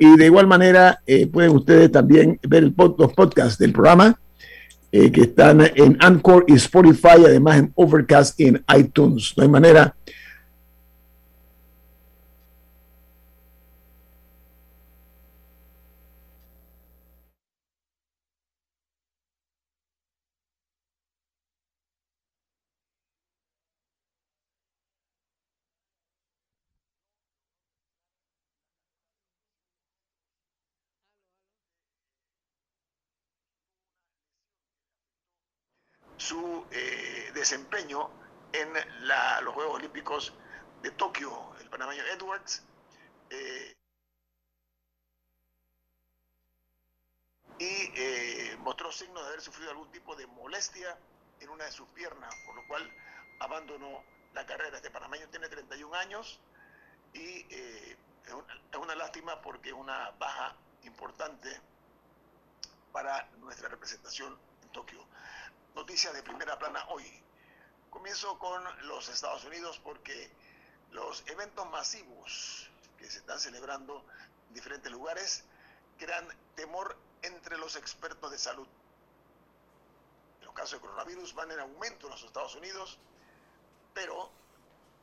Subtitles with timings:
[0.00, 4.18] y de igual manera, eh, pueden ustedes también ver el los podcasts del programa
[4.90, 9.34] eh, que están en Anchor y Spotify, además en Overcast y en iTunes.
[9.36, 9.94] No hay manera
[36.20, 37.32] su eh,
[38.52, 38.72] en
[39.44, 40.32] los Juegos Olímpicos
[40.82, 42.62] de Tokio, el panameño Edwards.
[43.30, 43.74] Eh,
[47.58, 50.96] y eh, mostró signos de haber sufrido algún tipo de molestia
[51.40, 52.88] en una de sus piernas, por lo cual
[53.40, 54.76] abandonó la carrera.
[54.76, 56.40] Este panameño tiene 31 años
[57.12, 61.60] y es una lástima porque es una baja importante
[62.92, 65.04] para nuestra representación en Tokio.
[65.74, 67.22] Noticias de primera plana hoy.
[67.90, 70.30] Comienzo con los Estados Unidos porque
[70.92, 74.04] los eventos masivos que se están celebrando
[74.48, 75.44] en diferentes lugares
[75.98, 78.66] crean temor entre los expertos de salud.
[80.42, 82.98] Los casos de coronavirus van en aumento en los Estados Unidos,
[83.92, 84.30] pero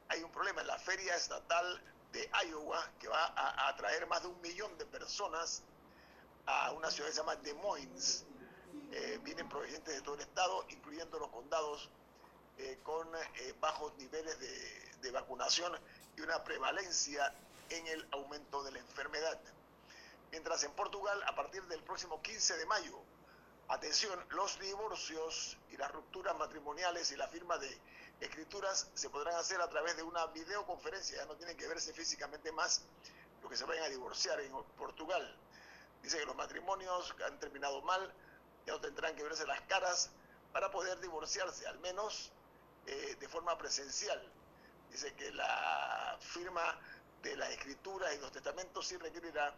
[0.08, 1.81] hay un problema en la feria estatal
[2.14, 5.62] de Iowa que va a atraer más de un millón de personas
[6.46, 8.25] a una ciudad que se llama Des Moines,
[8.92, 11.90] eh, vienen provenientes de todo el estado, incluyendo los condados
[12.57, 15.72] eh, con eh, bajos niveles de, de, vacunación
[16.16, 17.34] y una prevalencia
[17.69, 19.40] en el aumento de la enfermedad.
[20.31, 23.00] Mientras en Portugal, a partir del próximo 15 de mayo,
[23.68, 27.79] atención, los divorcios y las rupturas matrimoniales y la firma de
[28.19, 32.51] escrituras se podrán hacer a través de una videoconferencia, ya no tienen que verse físicamente
[32.51, 32.81] más
[33.44, 35.38] lo que se vayan a divorciar en Portugal.
[36.01, 38.13] Dice que los matrimonios han terminado mal,
[38.66, 40.09] ya no tendrán que verse las caras
[40.51, 42.31] para poder divorciarse, al menos
[42.88, 44.22] eh, de forma presencial.
[44.90, 46.80] Dice que la firma
[47.22, 49.53] de la escritura y los testamentos sí requerirá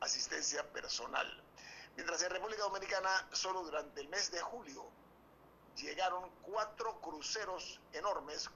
[0.00, 1.42] asistencia personal.
[1.96, 4.84] Mientras en República Dominicana, solo durante el mes de julio,
[5.76, 8.50] llegaron cuatro cruceros enormes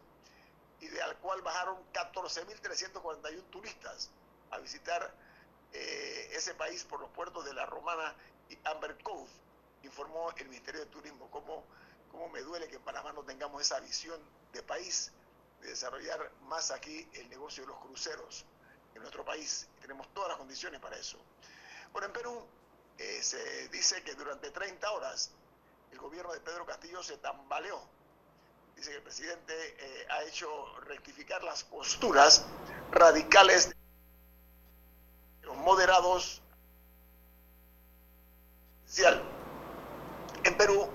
[0.81, 4.11] y de al cual bajaron 14.341 turistas
[4.51, 5.15] a visitar
[5.73, 8.15] eh, ese país por los puertos de La Romana
[8.49, 9.31] y Amber Cove
[9.83, 11.65] informó el Ministerio de Turismo, cómo,
[12.17, 14.19] cómo me duele que en Panamá no tengamos esa visión
[14.53, 15.13] de país,
[15.61, 18.47] de desarrollar más aquí el negocio de los cruceros
[18.95, 19.69] en nuestro país.
[19.83, 21.19] Tenemos todas las condiciones para eso.
[21.93, 22.47] Bueno, en Perú
[22.97, 25.31] eh, se dice que durante 30 horas
[25.93, 27.83] el gobierno de Pedro Castillo se tambaleó.
[28.75, 30.49] Dice que el presidente eh, ha hecho
[30.81, 32.47] rectificar las posturas
[32.93, 36.43] radicales de los moderados
[40.45, 40.89] en Perú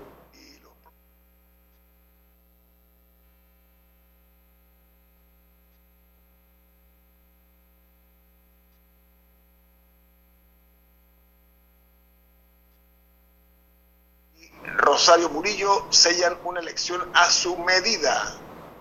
[15.02, 18.22] Rosario Murillo sellan una elección a su medida.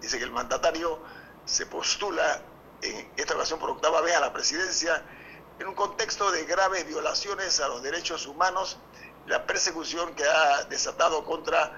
[0.01, 1.01] Dice que el mandatario
[1.45, 2.43] se postula
[2.83, 5.03] en esta ocasión por octava vez a la presidencia
[5.57, 8.77] en un contexto de graves violaciones a los derechos humanos,
[9.25, 11.73] la persecución que ha desatado contra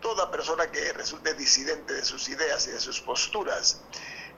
[0.00, 3.82] toda persona que resulte disidente de sus ideas y de sus posturas.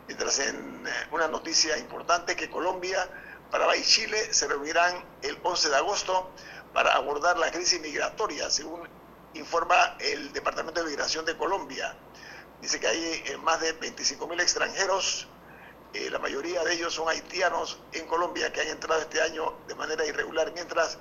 [0.08, 3.08] Mientras en eh, una noticia importante que Colombia,
[3.52, 6.28] Paraguay y Chile se reunirán el 11 de agosto
[6.74, 8.97] para abordar la crisis migratoria, según
[9.38, 11.96] informa el Departamento de Migración de Colombia.
[12.60, 15.28] Dice que hay eh, más de 25 mil extranjeros
[15.94, 19.74] eh, la mayoría de ellos son haitianos en Colombia que han entrado este año de
[19.74, 20.98] manera irregular, mientras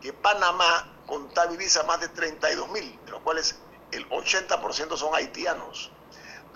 [0.00, 3.56] que Panamá contabiliza más de 32 mil, de los cuales
[3.92, 5.90] el 80% son haitianos.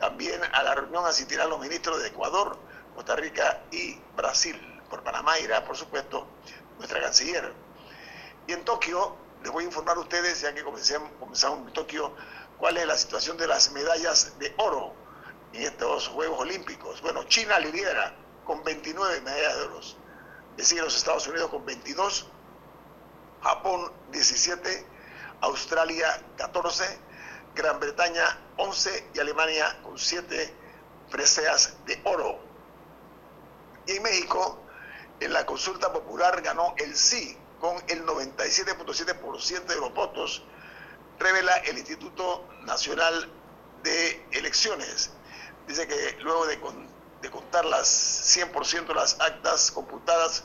[0.01, 2.57] También a la reunión asistirán los ministros de Ecuador,
[2.95, 4.59] Costa Rica y Brasil.
[4.89, 6.27] Por Panamá irá, por supuesto,
[6.79, 7.53] nuestra canciller.
[8.47, 11.11] Y en Tokio, les voy a informar a ustedes, ya que comenzamos
[11.67, 12.15] en Tokio,
[12.57, 14.95] cuál es la situación de las medallas de oro
[15.53, 17.03] en estos Juegos Olímpicos.
[17.03, 19.81] Bueno, China lidera con 29 medallas de oro.
[20.57, 22.27] Le siguen los Estados Unidos con 22,
[23.43, 24.87] Japón 17,
[25.43, 26.99] Australia 14,
[27.55, 28.25] Gran Bretaña
[28.57, 30.55] 11 y Alemania con 7
[31.11, 32.39] preseas de oro.
[33.87, 34.59] Y en México,
[35.21, 40.43] en la consulta popular ganó el sí con el 97.7% de los votos,
[41.19, 43.33] revela el Instituto Nacional
[43.83, 45.13] de Elecciones.
[45.67, 46.61] Dice que luego de,
[47.31, 47.89] contar las
[48.37, 50.45] 100% las actas computadas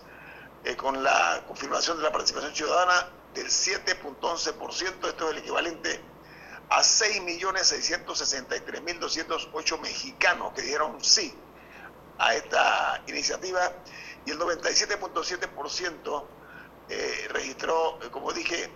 [0.63, 5.99] eh, con la confirmación de la participación ciudadana del 7.11%, esto es el equivalente
[6.69, 11.37] a 6.663.208 mexicanos que dijeron sí
[12.17, 13.73] a esta iniciativa
[14.25, 16.38] y el 97.7%
[16.89, 18.67] eh, registró, eh, como dije,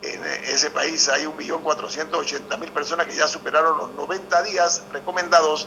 [0.02, 5.66] en ese país hay 1.480.000 personas que ya superaron los 90 días recomendados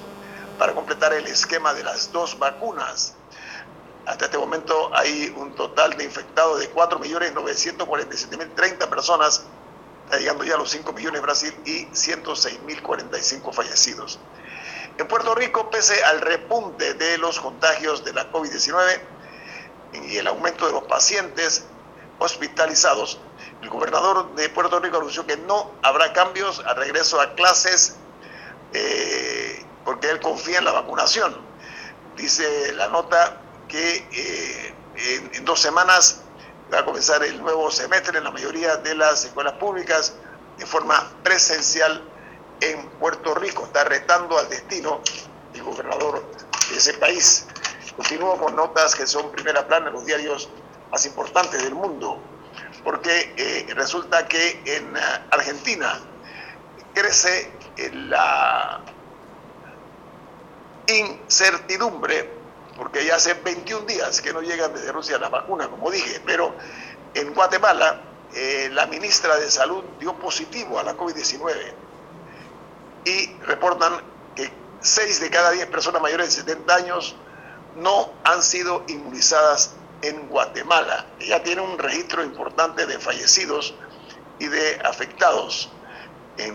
[0.58, 3.16] para completar el esquema de las dos vacunas.
[4.06, 9.44] Hasta este momento hay un total de infectados de 4.947.030 personas,
[10.18, 14.20] llegando ya a los 5 millones Brasil y 106.045 fallecidos.
[14.98, 19.02] En Puerto Rico, pese al repunte de los contagios de la COVID-19
[19.94, 21.66] y el aumento de los pacientes
[22.20, 23.20] hospitalizados,
[23.62, 27.96] el gobernador de Puerto Rico anunció que no habrá cambios al regreso a clases
[28.74, 31.36] eh, porque él confía en la vacunación.
[32.16, 34.76] Dice la nota que eh,
[35.34, 36.22] en, dos semanas
[36.74, 40.14] va a comenzar el nuevo semestre en la mayoría de las escuelas públicas
[40.58, 42.04] de forma presencial
[42.60, 43.66] en Puerto Rico.
[43.66, 45.02] Está retando al destino
[45.54, 46.24] el gobernador
[46.70, 47.48] de ese país.
[47.96, 50.50] Continúo con notas que son primera plana en los diarios
[50.92, 52.22] más importantes del mundo
[52.84, 55.00] porque eh, resulta que en eh,
[55.32, 56.00] Argentina
[56.94, 57.52] crece
[57.94, 58.82] la
[60.88, 62.30] incertidumbre,
[62.76, 66.54] porque ya hace 21 días que no llegan desde Rusia las vacunas, como dije, pero
[67.14, 68.02] en Guatemala
[68.34, 71.74] eh, la ministra de Salud dio positivo a la COVID-19
[73.06, 74.02] y reportan
[74.36, 77.16] que 6 de cada 10 personas mayores de 70 años
[77.76, 81.06] no han sido inmunizadas en Guatemala.
[81.20, 83.74] Ya tiene un registro importante de fallecidos
[84.40, 85.70] y de afectados
[86.38, 86.52] eh,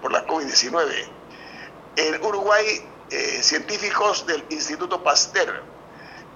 [0.00, 1.08] por la COVID-19.
[1.96, 5.62] En Uruguay, eh, científicos del Instituto Pasteur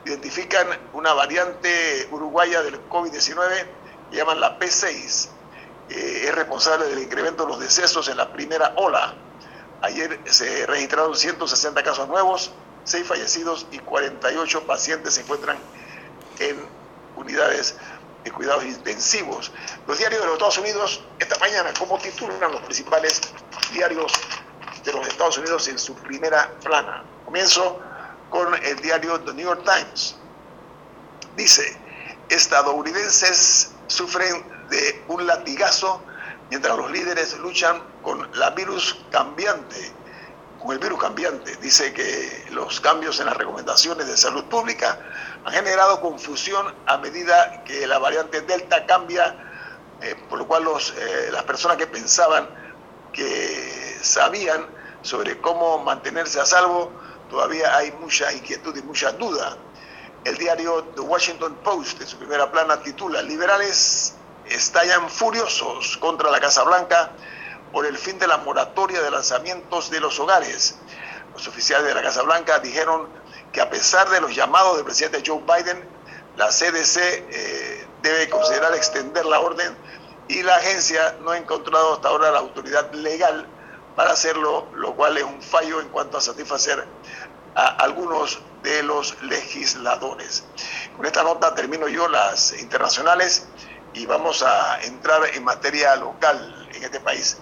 [0.05, 3.67] identifican una variante uruguaya del COVID-19
[4.11, 5.29] que llaman la P6.
[5.91, 9.15] Eh, es responsable del incremento de los decesos en la primera ola.
[9.83, 12.53] Ayer se registraron 160 casos nuevos,
[12.85, 15.59] 6 fallecidos y 48 pacientes se encuentran
[16.39, 16.57] en
[17.17, 17.77] unidades
[18.25, 19.53] de cuidados intensivos.
[19.87, 23.21] Los diarios de los Estados Unidos, esta mañana, como titulan los principales
[23.73, 24.13] diarios
[24.85, 27.05] de los Estados Unidos en su primera plana.
[27.25, 27.81] Comienzo
[28.31, 30.17] con el diario The New York Times.
[31.37, 31.77] Dice,
[32.29, 36.03] estadounidenses sufren de un latigazo
[36.49, 39.93] mientras los líderes luchan con la virus cambiante,
[40.61, 41.57] con el virus cambiante.
[41.57, 44.99] Dice que los cambios en las recomendaciones de salud pública
[45.45, 49.35] han generado confusión a medida que la variante Delta cambia,
[50.03, 52.49] eh, por lo cual los, eh, las personas que pensaban
[53.13, 54.67] que sabían
[55.03, 56.93] sobre cómo mantenerse a salvo,
[57.31, 59.57] todavía hay mucha inquietud y mucha duda.
[60.25, 64.15] El diario The Washington Post, en su primera plana, titula Liberales
[64.47, 67.13] estallan furiosos contra la Casa Blanca
[67.73, 70.77] por el fin de la moratoria de lanzamientos de los hogares.
[71.33, 73.09] Los oficiales de la Casa Blanca dijeron
[73.53, 75.89] que a pesar de los llamados del presidente Joe Biden,
[76.37, 79.77] la CDC eh, debe considerar extender la orden
[80.29, 83.47] y la agencia no ha encontrado hasta ahora la autoridad legal
[83.97, 86.87] para hacerlo, lo cual es un fallo en cuanto a satisfacer
[87.55, 90.45] a algunos de los legisladores.
[90.97, 93.47] Con esta nota termino yo las internacionales
[93.93, 97.37] y vamos a entrar en materia local en este país.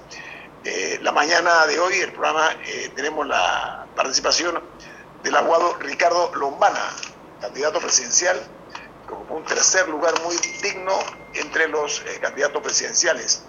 [0.65, 4.61] Eh, la mañana de hoy, el programa, eh, tenemos la participación
[5.23, 6.91] del aguado Ricardo Lombana,
[7.41, 8.41] candidato presidencial,
[9.07, 10.99] con un tercer lugar muy digno
[11.35, 13.45] entre los eh, candidatos presidenciales.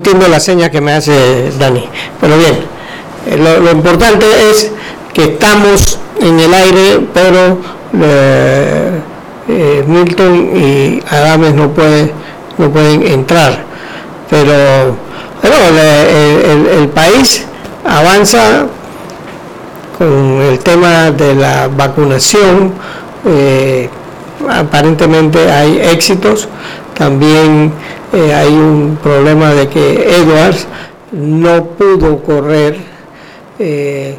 [0.00, 1.88] Entiendo la seña que me hace Dani.
[2.20, 2.54] Pero bien,
[3.26, 4.72] eh, lo, importante es
[5.12, 7.58] que estamos en el aire, pero
[8.02, 8.90] eh,
[9.46, 12.12] eh, Milton y Adames no, puede,
[12.58, 13.64] no pueden entrar.
[14.28, 14.96] Pero
[15.42, 15.80] bueno,
[16.72, 17.46] el, país
[17.84, 18.66] avanza
[19.96, 22.72] con el tema de la vacunación.
[24.50, 26.48] aparentemente hay éxitos.
[26.96, 27.72] También
[28.12, 30.66] eh, hay un problema de que Edwards
[31.10, 32.76] no pudo correr
[33.58, 34.16] eh,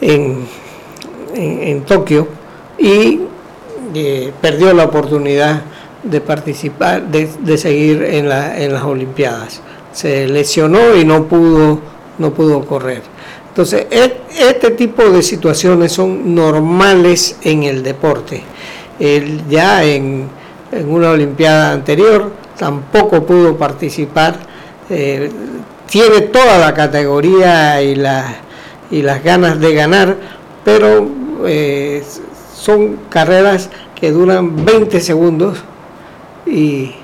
[0.00, 0.46] en,
[1.86, 2.28] Tokio
[2.78, 3.20] y
[3.94, 5.62] eh, perdió la oportunidad
[6.02, 9.60] de participar, de, seguir en, las Olimpiadas.
[9.92, 11.80] Se lesionó y no pudo,
[12.18, 13.02] no pudo correr.
[13.48, 18.42] Entonces, e, este tipo de situaciones son normales en el deporte.
[19.48, 20.28] ya en,
[20.72, 24.36] en una Olimpiada anterior tampoco pudo participar.
[24.90, 25.30] Eh,
[25.88, 28.00] tiene toda la categoría y,
[28.90, 30.16] y las ganas de ganar,
[30.64, 31.08] pero
[31.46, 32.02] eh,
[32.54, 35.58] son carreras que duran 20 segundos
[36.46, 36.94] y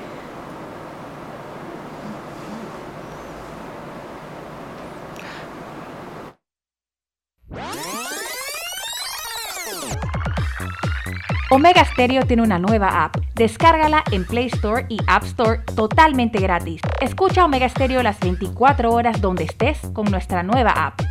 [11.55, 13.19] Omega Stereo tiene una nueva app.
[13.35, 16.81] Descárgala en Play Store y App Store totalmente gratis.
[17.03, 21.03] Escucha Omega Stereo las 24 horas donde estés con nuestra nueva app.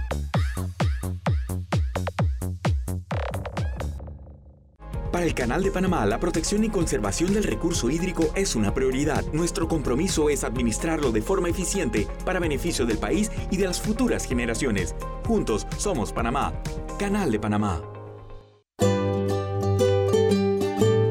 [5.11, 9.23] Para el Canal de Panamá, la protección y conservación del recurso hídrico es una prioridad.
[9.33, 14.25] Nuestro compromiso es administrarlo de forma eficiente para beneficio del país y de las futuras
[14.25, 14.95] generaciones.
[15.23, 16.51] Juntos somos Panamá.
[16.97, 17.83] Canal de Panamá.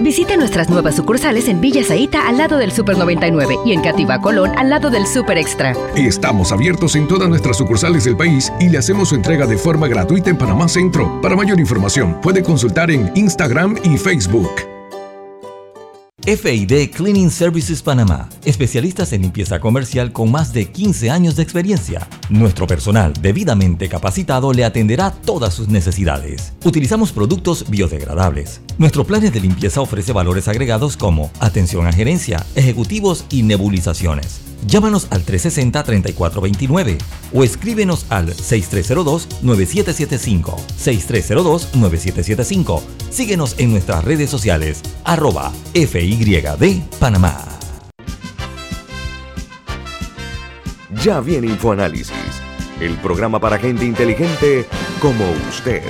[0.00, 4.20] Visite nuestras nuevas sucursales en Villa Zaita al lado del Super 99 y en Cativa
[4.20, 5.74] Colón al lado del Super Extra.
[5.96, 9.88] Estamos abiertos en todas nuestras sucursales del país y le hacemos su entrega de forma
[9.88, 11.20] gratuita en Panamá Centro.
[11.20, 14.50] Para mayor información, puede consultar en Instagram y Facebook.
[16.36, 22.06] FID Cleaning Services Panamá, especialistas en limpieza comercial con más de 15 años de experiencia.
[22.28, 26.52] Nuestro personal debidamente capacitado le atenderá todas sus necesidades.
[26.64, 28.60] Utilizamos productos biodegradables.
[28.78, 34.40] Nuestro plan de limpieza ofrece valores agregados como atención a gerencia, ejecutivos y nebulizaciones.
[34.68, 36.96] Llámanos al 360-3429
[37.34, 40.54] o escríbenos al 6302-9775.
[40.78, 42.80] 6302-9775.
[43.10, 47.36] Síguenos en nuestras redes sociales, arroba FYD Panamá.
[51.02, 52.14] Ya viene InfoAnálisis,
[52.80, 54.66] el programa para gente inteligente
[55.00, 55.82] como usted.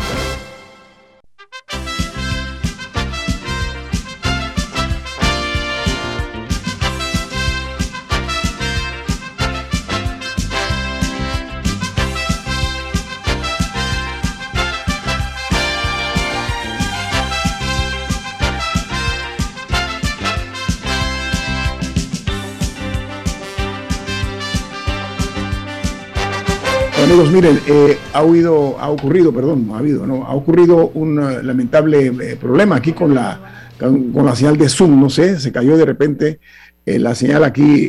[27.30, 30.25] Miren, eh, ha, habido, ha ocurrido, perdón, ha habido, ¿no?
[30.25, 35.00] Ha ocurrido un uh, lamentable eh, problema aquí con la, con, la señal de Zoom,
[35.00, 36.40] no sé, se cayó de repente
[36.87, 37.87] eh, la señal aquí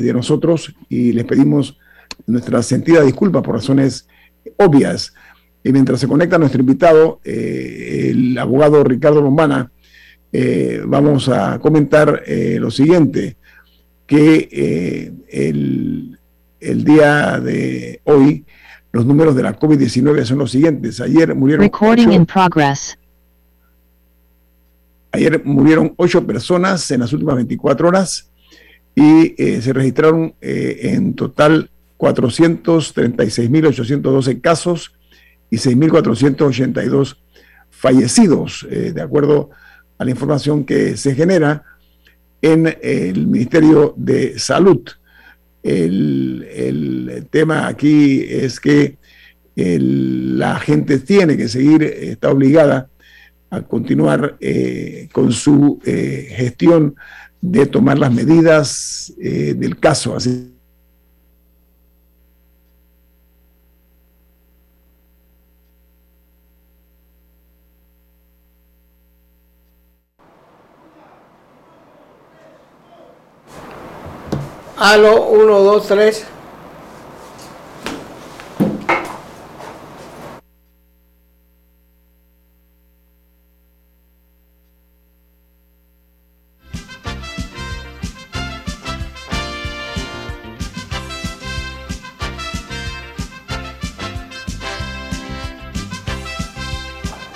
[0.00, 1.78] de nosotros y les pedimos
[2.26, 4.06] nuestra sentida disculpa por razones
[4.56, 5.14] obvias.
[5.62, 9.70] Y mientras se conecta nuestro invitado, el abogado Ricardo Lombana,
[10.86, 13.36] vamos a comentar lo siguiente,
[14.06, 16.18] que el,
[16.60, 18.46] el día de hoy
[18.92, 21.00] los números de la COVID-19 son los siguientes.
[21.00, 21.64] Ayer murieron.
[21.64, 22.10] Recording
[25.12, 28.30] Ayer murieron ocho personas en las últimas 24 horas
[28.94, 34.92] y eh, se registraron eh, en total 436.812 casos
[35.50, 37.16] y 6.482
[37.70, 39.50] fallecidos, eh, de acuerdo
[39.98, 41.64] a la información que se genera
[42.40, 44.80] en el Ministerio de Salud.
[45.62, 48.98] El, tema aquí es que
[49.54, 52.88] la gente tiene que seguir, está obligada
[53.50, 56.94] a continuar eh, con su eh, gestión
[57.40, 60.16] de tomar las medidas eh, del caso.
[60.16, 60.54] Así
[74.82, 76.26] Aló, 1, 2, 3.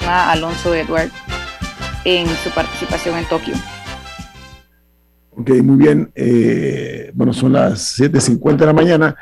[0.06, 1.10] Alonso Edward
[2.06, 3.54] en su participación en Tokio.
[5.36, 6.10] Ok, muy bien.
[6.14, 9.16] Eh, bueno, son las 7.50 de la mañana.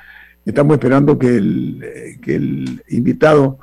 [0.45, 3.59] Estamos esperando que el, que el invitado,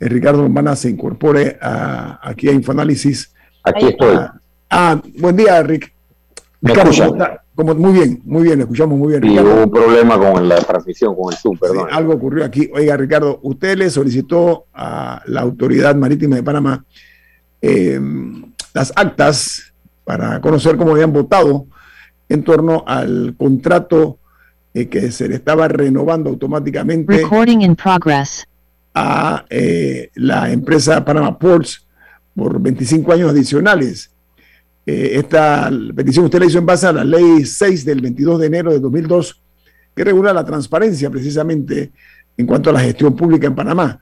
[0.00, 3.32] eh, Ricardo Lombana, se incorpore a, aquí a Infoanálisis.
[3.62, 4.16] Aquí estoy.
[4.16, 4.34] Ah,
[4.70, 5.92] ah buen día, Rick.
[7.54, 9.24] como, muy bien, muy bien, escuchamos muy bien.
[9.24, 11.88] Y hubo un problema con la transmisión, con el Zoom, perdón.
[11.90, 12.68] algo ocurrió aquí.
[12.74, 16.84] Oiga, Ricardo, usted le solicitó a la Autoridad Marítima de Panamá
[17.60, 18.00] eh,
[18.74, 21.66] las actas para conocer cómo habían votado
[22.32, 24.18] en torno al contrato
[24.72, 27.20] eh, que se le estaba renovando automáticamente
[28.94, 31.86] a eh, la empresa Panama Ports
[32.34, 34.10] por 25 años adicionales.
[34.86, 38.46] Eh, esta petición usted la hizo en base a la ley 6 del 22 de
[38.46, 39.40] enero de 2002
[39.94, 41.92] que regula la transparencia precisamente
[42.36, 44.00] en cuanto a la gestión pública en Panamá.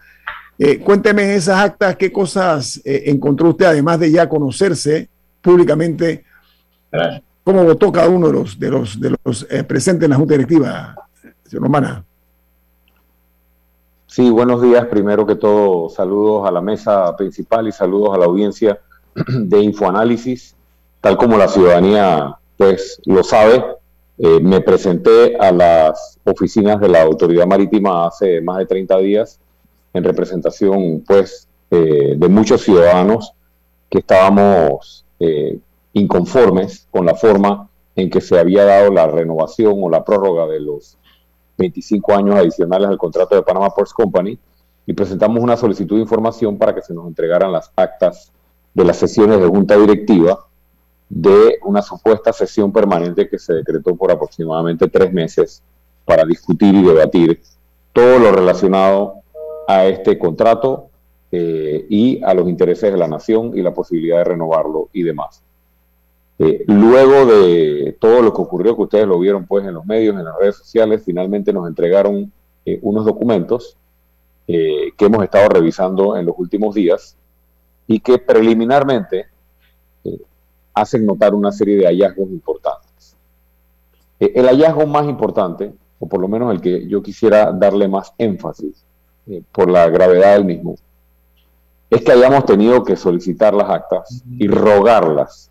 [0.84, 5.08] cuénteme esas actas, qué cosas encontró usted, además de ya conocerse
[5.42, 6.24] públicamente
[7.50, 10.34] cómo votó cada uno de los, de los, de los eh, presentes en la Junta
[10.34, 10.94] Directiva,
[11.44, 12.04] señor Romana.
[14.06, 14.86] Sí, buenos días.
[14.86, 18.80] Primero que todo, saludos a la mesa principal y saludos a la audiencia
[19.26, 20.54] de Infoanálisis.
[21.00, 23.64] Tal como la ciudadanía pues lo sabe,
[24.22, 29.40] Eh, me presenté a las oficinas de la Autoridad Marítima hace más de 30 días
[29.94, 33.32] en representación pues eh, de muchos ciudadanos
[33.88, 35.58] que estábamos eh,
[35.92, 40.60] inconformes con la forma en que se había dado la renovación o la prórroga de
[40.60, 40.96] los
[41.58, 44.38] 25 años adicionales al contrato de Panama Ports Company
[44.86, 48.32] y presentamos una solicitud de información para que se nos entregaran las actas
[48.72, 50.46] de las sesiones de junta directiva
[51.08, 55.62] de una supuesta sesión permanente que se decretó por aproximadamente tres meses
[56.04, 57.42] para discutir y debatir
[57.92, 59.14] todo lo relacionado
[59.66, 60.88] a este contrato
[61.32, 65.42] eh, y a los intereses de la nación y la posibilidad de renovarlo y demás.
[66.42, 70.16] Eh, luego de todo lo que ocurrió, que ustedes lo vieron pues en los medios,
[70.16, 72.32] en las redes sociales, finalmente nos entregaron
[72.64, 73.76] eh, unos documentos
[74.46, 77.16] que hemos estado revisando en los últimos días
[77.86, 79.26] y que preliminarmente
[80.74, 83.16] hacen notar una serie de hallazgos importantes.
[84.18, 88.84] el hallazgo más importante, o por lo menos el que yo quisiera darle más énfasis
[89.52, 90.74] por la gravedad del mismo,
[91.88, 95.49] es que hayamos tenido que solicitar las actas y rogarlas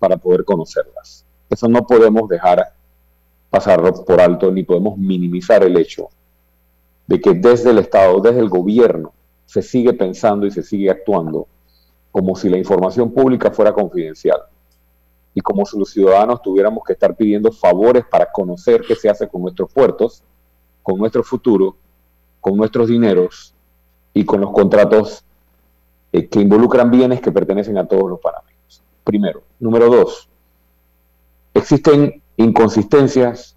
[0.00, 1.24] para poder conocerlas.
[1.48, 2.72] Eso no podemos dejar
[3.48, 6.08] pasarlo por alto ni podemos minimizar el hecho
[7.06, 9.12] de que desde el Estado, desde el gobierno,
[9.44, 11.46] se sigue pensando y se sigue actuando
[12.12, 14.40] como si la información pública fuera confidencial
[15.34, 19.28] y como si los ciudadanos tuviéramos que estar pidiendo favores para conocer qué se hace
[19.28, 20.22] con nuestros puertos,
[20.82, 21.76] con nuestro futuro,
[22.40, 23.54] con nuestros dineros
[24.14, 25.24] y con los contratos
[26.12, 28.49] eh, que involucran bienes que pertenecen a todos los panameños.
[29.04, 29.42] Primero.
[29.58, 30.28] Número dos,
[31.54, 33.56] existen inconsistencias,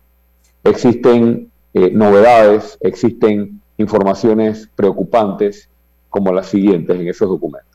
[0.64, 5.70] existen eh, novedades, existen informaciones preocupantes
[6.10, 7.74] como las siguientes en esos documentos.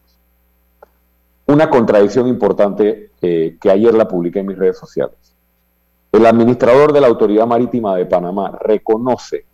[1.46, 5.16] Una contradicción importante eh, que ayer la publiqué en mis redes sociales.
[6.12, 9.44] El administrador de la Autoridad Marítima de Panamá reconoce,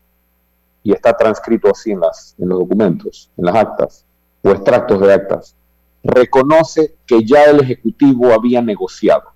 [0.83, 4.07] y está transcrito así las, en los documentos, en las actas,
[4.43, 5.57] o extractos de actas,
[6.05, 9.33] reconoce que ya el Ejecutivo había negociado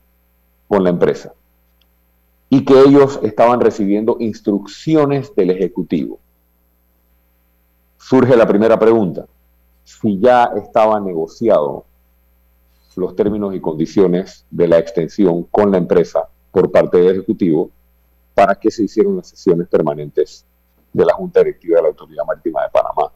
[0.68, 1.32] con la empresa
[2.50, 6.18] y que ellos estaban recibiendo instrucciones del Ejecutivo.
[7.96, 9.26] Surge la primera pregunta,
[9.82, 11.84] si ya estaba negociado
[12.96, 17.70] los términos y condiciones de la extensión con la empresa por parte del Ejecutivo,
[18.34, 20.44] ¿para qué se hicieron las sesiones permanentes
[20.92, 23.12] de la Junta Directiva de la Autoridad Marítima de Panamá?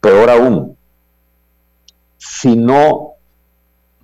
[0.00, 0.77] Peor aún,
[2.18, 3.14] si no,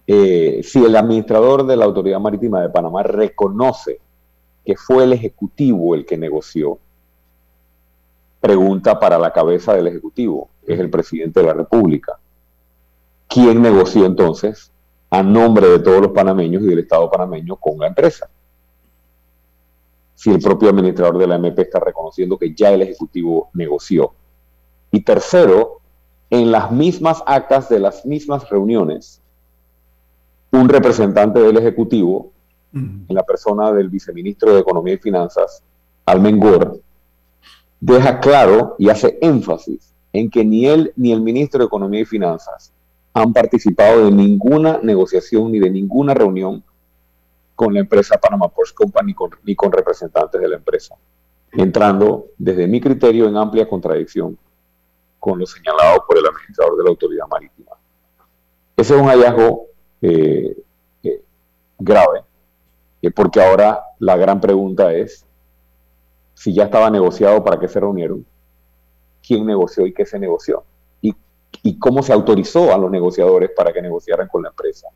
[0.07, 4.01] eh, si el administrador de la Autoridad Marítima de Panamá reconoce
[4.65, 6.79] que fue el Ejecutivo el que negoció,
[8.41, 12.19] pregunta para la cabeza del Ejecutivo, es el presidente de la República.
[13.29, 14.71] ¿Quién negoció entonces
[15.11, 18.31] a nombre de todos los panameños y del Estado panameño con la empresa?
[20.15, 24.15] Si el propio administrador de la MP está reconociendo que ya el Ejecutivo negoció.
[24.91, 25.81] Y tercero,
[26.31, 29.21] en las mismas actas de las mismas reuniones,
[30.53, 32.33] un representante del Ejecutivo,
[32.73, 35.63] en la persona del viceministro de Economía y Finanzas,
[36.07, 36.81] Almengor,
[37.81, 42.05] deja claro y hace énfasis en que ni él ni el ministro de Economía y
[42.05, 42.73] Finanzas
[43.13, 46.65] han participado de ninguna negociación ni de ninguna reunión
[47.55, 50.97] con la empresa Panama Ports Company ni con representantes de la empresa,
[51.53, 54.37] entrando desde mi criterio en amplia contradicción
[55.25, 57.71] con lo señalado por el administrador de la autoridad marítima.
[58.77, 59.69] Ese es un hallazgo
[60.03, 60.55] eh,
[61.03, 61.23] eh,
[61.79, 62.25] grave,
[63.01, 65.25] eh, porque ahora la gran pregunta es
[66.35, 68.27] si ya estaba negociado, ¿para qué se reunieron?
[69.27, 70.63] ¿Quién negoció y qué se negoció?
[71.01, 71.15] ¿Y,
[71.63, 74.89] y cómo se autorizó a los negociadores para que negociaran con la empresa?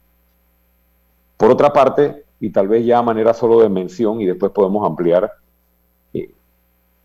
[1.39, 4.87] Por otra parte, y tal vez ya a manera solo de mención, y después podemos
[4.87, 5.33] ampliar,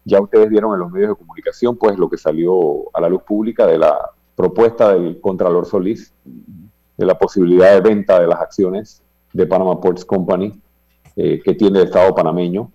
[0.06, 3.24] ya ustedes vieron en los medios de comunicación, pues lo que salió a la luz
[3.24, 3.98] pública de la
[4.36, 10.06] propuesta del Contralor Solís, de la posibilidad de venta de las acciones de Panama Ports
[10.06, 10.62] Company
[11.16, 12.72] eh, que tiene el Estado panameño.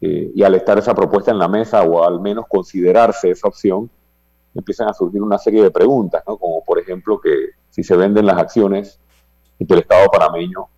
[0.00, 3.90] Eh, y al estar esa propuesta en la mesa, o al menos considerarse esa opción,
[4.54, 8.38] empiezan a surgir una serie de preguntas, como por ejemplo que si se venden las
[8.38, 9.00] acciones
[9.58, 10.68] del Estado panameño,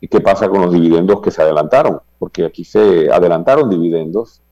[0.00, 2.00] ¿y qué pasa con los dividendos que se adelantaron?
[2.18, 4.42] Porque aquí se adelantaron dividendos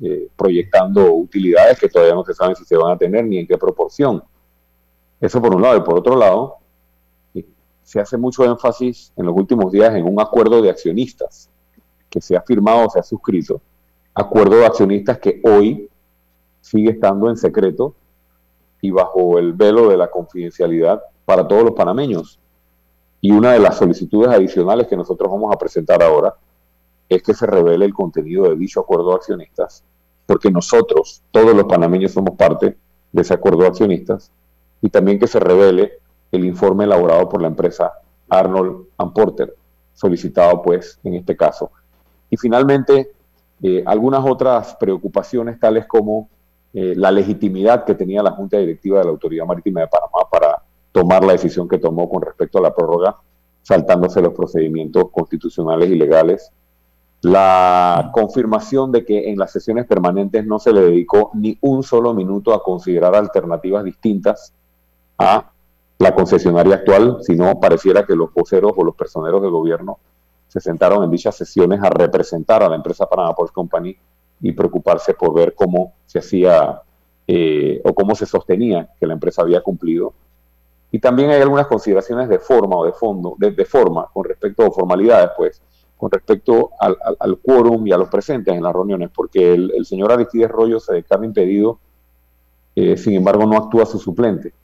[0.00, 3.46] eh, proyectando utilidades que todavía no se saben si se van a tener ni en
[3.46, 4.22] qué proporción.
[5.20, 5.76] Eso por un lado.
[5.76, 6.56] Y por otro lado,
[7.34, 7.44] eh,
[7.82, 11.50] se hace mucho énfasis en los últimos días en un acuerdo de accionistas
[12.08, 13.60] que se ha firmado o se ha suscrito.
[14.14, 15.88] Acuerdo de accionistas que hoy
[16.60, 17.94] sigue estando en secreto
[18.80, 22.38] y bajo el velo de la confidencialidad para todos los panameños.
[23.20, 26.34] Y una de las solicitudes adicionales que nosotros vamos a presentar ahora
[27.08, 29.84] es que se revele el contenido de dicho acuerdo de accionistas,
[30.28, 32.76] porque nosotros, todos los panameños, somos parte
[33.12, 34.30] de ese acuerdo de accionistas,
[34.82, 35.94] y también que se revele
[36.30, 37.94] el informe elaborado por la empresa
[38.28, 39.54] Arnold Porter,
[39.94, 41.70] solicitado pues en este caso.
[42.28, 43.10] Y finalmente,
[43.62, 46.28] eh, algunas otras preocupaciones tales como
[46.74, 50.62] eh, la legitimidad que tenía la Junta Directiva de la Autoridad Marítima de Panamá para
[50.92, 53.16] tomar la decisión que tomó con respecto a la prórroga,
[53.62, 56.52] saltándose los procedimientos constitucionales y legales.
[57.22, 62.14] La confirmación de que en las sesiones permanentes no se le dedicó ni un solo
[62.14, 64.54] minuto a considerar alternativas distintas
[65.18, 65.50] a
[65.98, 69.98] la concesionaria actual, sino pareciera que los voceros o los personeros del gobierno
[70.46, 73.96] se sentaron en dichas sesiones a representar a la empresa Panama Ports Company
[74.40, 76.82] y preocuparse por ver cómo se hacía
[77.26, 80.14] eh, o cómo se sostenía que la empresa había cumplido.
[80.90, 84.70] Y también hay algunas consideraciones de forma o de fondo, de, forma, con respecto a
[84.70, 85.60] formalidades, pues,
[85.98, 90.48] con respecto al, quórum y a los presentes en las reuniones, porque el, señor Aristides
[90.48, 91.80] Rollo se declara impedido,
[92.76, 94.54] eh, sin embargo no actúa su suplente.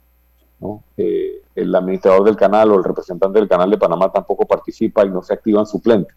[0.95, 5.09] Eh, el administrador del canal o el representante del canal de Panamá tampoco participa y
[5.09, 6.15] no se activan suplentes.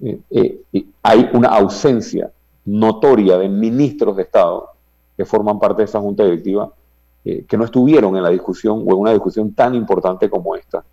[0.00, 0.62] Eh,
[1.02, 2.30] hay una ausencia
[2.64, 4.68] notoria de ministros de Estado
[5.16, 6.72] que forman parte de esa junta directiva
[7.24, 10.84] que no estuvieron en la discusión o en una discusión tan importante como esta.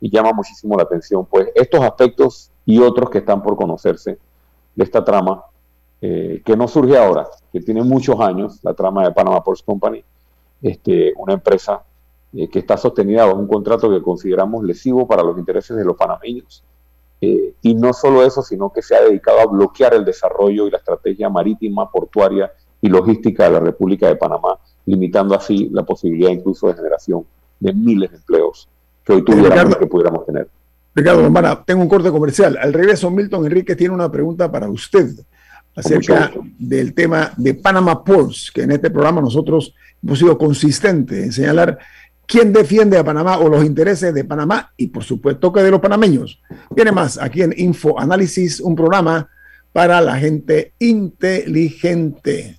[0.00, 4.18] Y llama muchísimo la atención, pues, estos aspectos y otros que están por conocerse
[4.74, 5.42] de esta trama,
[6.00, 10.04] que no surge ahora, que tiene muchos años, la trama de Panama Ports Company,
[10.62, 11.82] este, una empresa
[12.32, 15.96] eh, que está sostenida bajo un contrato que consideramos lesivo para los intereses de los
[15.96, 16.62] panameños.
[17.20, 20.70] Eh, y no solo eso, sino que se ha dedicado a bloquear el desarrollo y
[20.70, 26.30] la estrategia marítima, portuaria y logística de la República de Panamá, limitando así la posibilidad
[26.30, 27.24] incluso de generación
[27.58, 28.68] de miles de empleos
[29.08, 30.48] que hoy tuviéramos que pudiéramos tener.
[30.94, 32.58] Ricardo hermana, tengo un corte comercial.
[32.60, 35.08] Al regreso, Milton Enrique tiene una pregunta para usted
[35.74, 41.32] acerca del tema de Panama Ports, que en este programa nosotros hemos sido consistentes en
[41.32, 41.78] señalar
[42.26, 45.80] quién defiende a Panamá o los intereses de Panamá y por supuesto que de los
[45.80, 46.42] panameños.
[46.74, 49.30] Viene más aquí en Info Análisis, un programa
[49.72, 52.58] para la gente inteligente.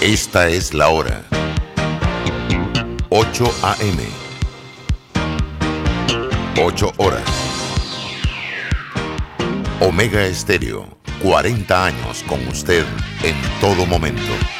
[0.00, 1.24] Esta es la hora.
[3.12, 4.04] 8 a.m.
[6.62, 7.24] 8 horas.
[9.80, 10.86] Omega Estéreo,
[11.20, 12.84] 40 años con usted
[13.24, 14.59] en todo momento.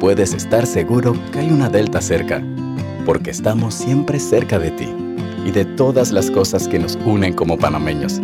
[0.00, 2.42] Puedes estar seguro que hay una Delta cerca,
[3.04, 4.88] porque estamos siempre cerca de ti
[5.44, 8.20] y de todas las cosas que nos unen como panameños.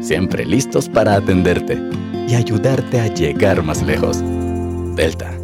[0.00, 1.78] Siempre listos para atenderte
[2.26, 4.22] y ayudarte a llegar más lejos.
[4.96, 5.43] Delta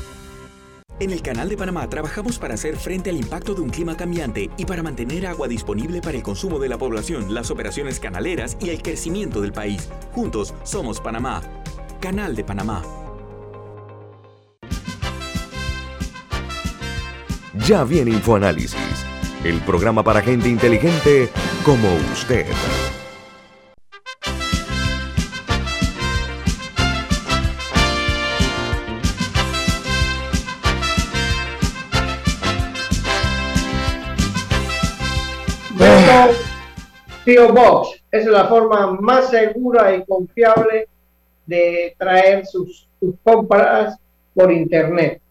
[1.01, 4.51] En el Canal de Panamá trabajamos para hacer frente al impacto de un clima cambiante
[4.55, 8.69] y para mantener agua disponible para el consumo de la población, las operaciones canaleras y
[8.69, 9.89] el crecimiento del país.
[10.11, 11.41] Juntos somos Panamá.
[11.99, 12.83] Canal de Panamá.
[17.65, 19.03] Ya viene InfoAnálisis,
[19.43, 21.31] el programa para gente inteligente
[21.65, 22.45] como usted.
[37.35, 40.87] PO es la forma más segura y confiable
[41.45, 42.87] de traer sus,
[43.23, 43.97] compras
[44.33, 45.21] por internet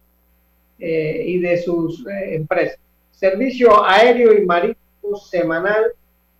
[0.78, 2.78] eh, y de sus eh, empresas.
[3.10, 5.92] Servicio aéreo y marítimo semanal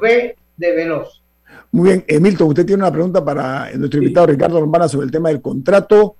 [0.00, 1.22] V de Veloz.
[1.70, 5.28] Muy bien, Emilton, usted tiene una pregunta para nuestro invitado Ricardo Lombana sobre el tema
[5.28, 6.16] del contrato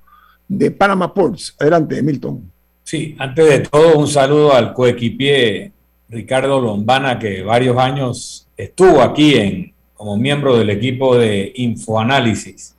[0.47, 1.55] de Panama Ports.
[1.59, 2.51] Adelante, Milton.
[2.83, 5.73] Sí, antes de todo, un saludo al coequipier
[6.09, 12.75] Ricardo Lombana, que varios años estuvo aquí en, como miembro del equipo de Infoanálisis.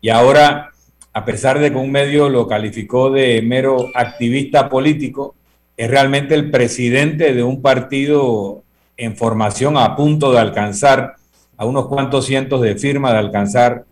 [0.00, 0.71] Y ahora,
[1.12, 5.34] a pesar de que un medio lo calificó de mero activista político,
[5.76, 8.62] es realmente el presidente de un partido
[8.96, 11.16] en formación a punto de alcanzar
[11.56, 13.84] a unos cuantos cientos de firmas de alcanzar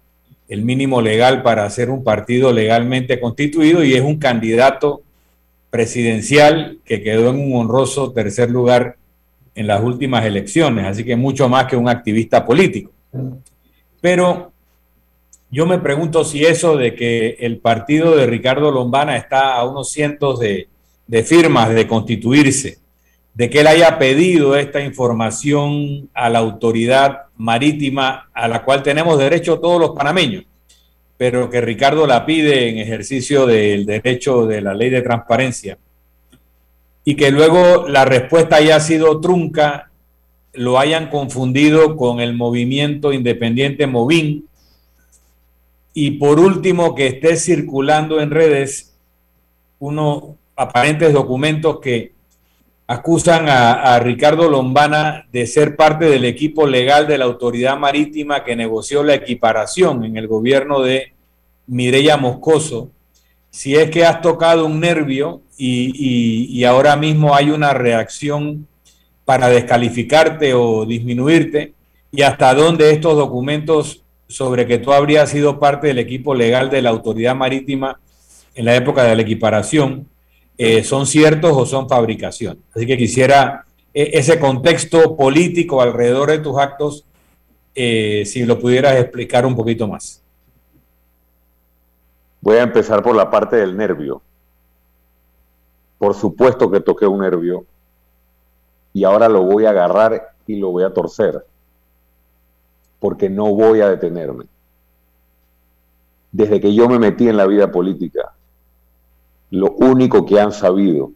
[0.48, 5.02] el mínimo legal para ser un partido legalmente constituido y es un candidato
[5.70, 8.96] presidencial que quedó en un honroso tercer lugar
[9.54, 12.90] en las últimas elecciones, así que mucho más que un activista político.
[14.00, 14.52] Pero
[15.50, 19.90] yo me pregunto si eso de que el partido de Ricardo Lombana está a unos
[19.90, 20.68] cientos de,
[21.24, 22.78] firmas de constituirse,
[23.34, 29.18] de que él haya pedido esta información a la autoridad marítima a la cual tenemos
[29.18, 30.44] derecho todos los panameños,
[31.16, 35.78] pero que Ricardo la pide en ejercicio del derecho de la ley de transparencia
[37.04, 39.90] y que luego la respuesta haya sido trunca,
[40.52, 44.44] lo hayan confundido con el movimiento independiente Movin
[45.92, 48.94] y por último que esté circulando en redes
[49.78, 52.12] unos aparentes documentos que
[52.86, 58.56] acusan a, Ricardo Lombana de ser parte del equipo legal de la autoridad marítima que
[58.56, 61.12] negoció la equiparación en el gobierno de
[61.68, 62.90] Mireya Moscoso.
[63.48, 68.66] Si es que has tocado un nervio y, ahora mismo hay una reacción
[69.24, 71.74] para descalificarte o disminuirte,
[72.10, 76.82] y hasta dónde estos documentos sobre que tú habrías sido parte del equipo legal de
[76.82, 77.98] la autoridad marítima
[78.54, 80.08] en la época de la equiparación,
[80.56, 82.62] eh, son ciertos o son fabricación.
[82.74, 87.04] Así que quisiera eh, ese contexto político alrededor de tus actos,
[87.74, 90.22] eh, si lo pudieras explicar un poquito más.
[92.40, 94.22] Voy a empezar por la parte del nervio.
[95.98, 97.66] Por supuesto que toqué un nervio
[98.92, 101.44] y ahora lo voy a agarrar y lo voy a torcer,
[103.00, 104.44] porque no voy a detenerme.
[106.30, 108.34] Desde que yo me metí en la vida política,
[109.50, 111.10] lo único que han sabido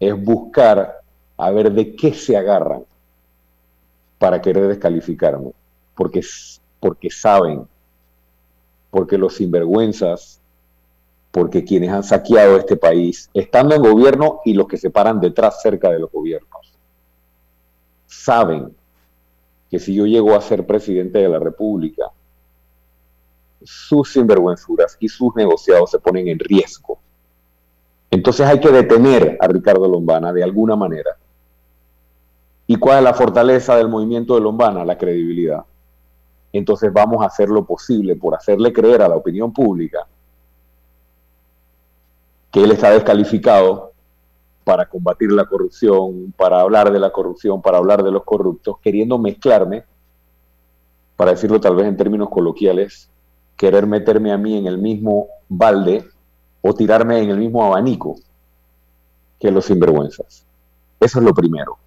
[0.00, 1.02] es buscar
[1.36, 2.84] a ver de qué se agarran
[4.18, 5.52] para querer descalificarme,
[5.94, 6.22] porque,
[6.80, 7.66] porque saben,
[8.90, 10.40] porque los sinvergüenzas,
[11.32, 15.60] porque quienes han saqueado este país, estando en gobierno y los que se paran detrás
[15.60, 16.78] cerca de los gobiernos,
[18.06, 18.74] saben
[19.72, 22.10] que si yo llego a ser presidente de la República,
[23.62, 26.98] sus sinvergüenzuras y sus negociados se ponen en riesgo.
[28.10, 31.16] Entonces hay que detener a Ricardo Lombana de alguna manera.
[32.66, 34.84] ¿Y cuál es la fortaleza del movimiento de Lombana?
[34.84, 35.64] La credibilidad.
[36.52, 40.06] Entonces vamos a hacer lo posible por hacerle creer a la opinión pública
[42.50, 43.91] que él está descalificado
[44.64, 49.18] para combatir la corrupción, para hablar de la corrupción, para hablar de los corruptos, queriendo
[49.18, 49.84] mezclarme,
[51.16, 53.10] para decirlo tal vez en términos coloquiales,
[53.56, 56.04] querer meterme a mí en el mismo balde
[56.60, 58.16] o tirarme en el mismo abanico
[59.38, 60.46] que los sinvergüenzas.
[61.00, 61.78] Eso es lo primero.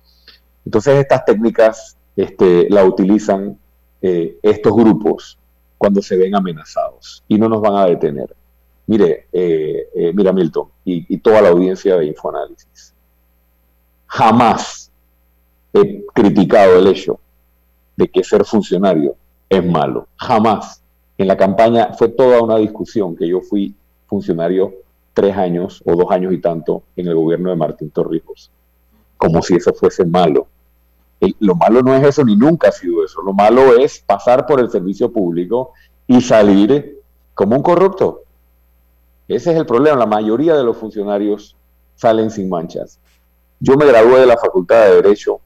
[0.66, 3.58] Entonces estas técnicas este, la utilizan
[4.02, 5.38] eh, estos grupos
[5.78, 8.36] cuando se ven amenazados y no nos van a detener.
[8.88, 12.94] Mire, eh, eh, mira Milton y, toda la audiencia de Infoanálisis.
[14.08, 14.92] Jamás
[15.74, 17.20] he criticado el hecho
[17.96, 19.16] de que ser funcionario
[19.50, 20.08] es malo.
[20.18, 20.82] Jamás.
[21.18, 23.74] En la campaña fue toda una discusión que yo fui
[24.06, 24.74] funcionario
[25.14, 28.52] tres años o dos años y tanto en el gobierno de Martín Torrijos,
[29.18, 30.48] como si eso fuese malo.
[31.40, 33.22] lo malo no es eso, ni nunca ha sido eso.
[33.22, 35.72] Lo malo es pasar por el servicio público
[36.06, 37.00] y salir
[37.34, 38.25] como un corrupto.
[39.28, 39.98] Ese es el problema.
[39.98, 41.56] La mayoría de los funcionarios
[41.96, 43.00] salen sin manchas.
[43.60, 45.40] Yo me gradué de la Facultad de Derecho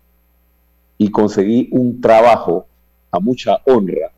[0.97, 2.65] y conseguí un trabajo
[3.11, 4.11] a mucha honra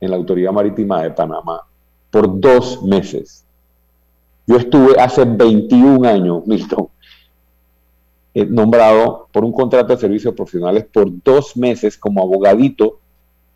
[0.00, 1.62] en la Autoridad Marítima de Panamá
[2.10, 3.44] por dos meses.
[4.46, 6.88] Yo estuve hace 21 años, Milton,
[8.34, 13.00] eh, nombrado por un contrato de servicios profesionales por dos meses como abogadito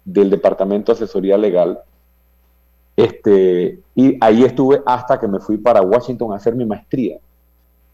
[0.05, 1.79] del Departamento de Asesoría Legal.
[2.97, 7.19] Este, y ahí estuve hasta que me fui para Washington a hacer mi maestría,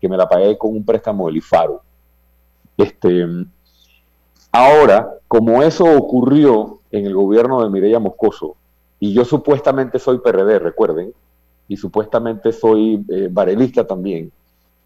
[0.01, 1.83] que me la pagué con un préstamo del IFARO.
[2.77, 3.27] Este,
[4.53, 8.57] ahora, como eso ocurrió en el gobierno de Mireya Moscoso,
[9.01, 11.13] y yo supuestamente soy PRD, recuerden,
[11.69, 14.33] y supuestamente soy eh, varelista también,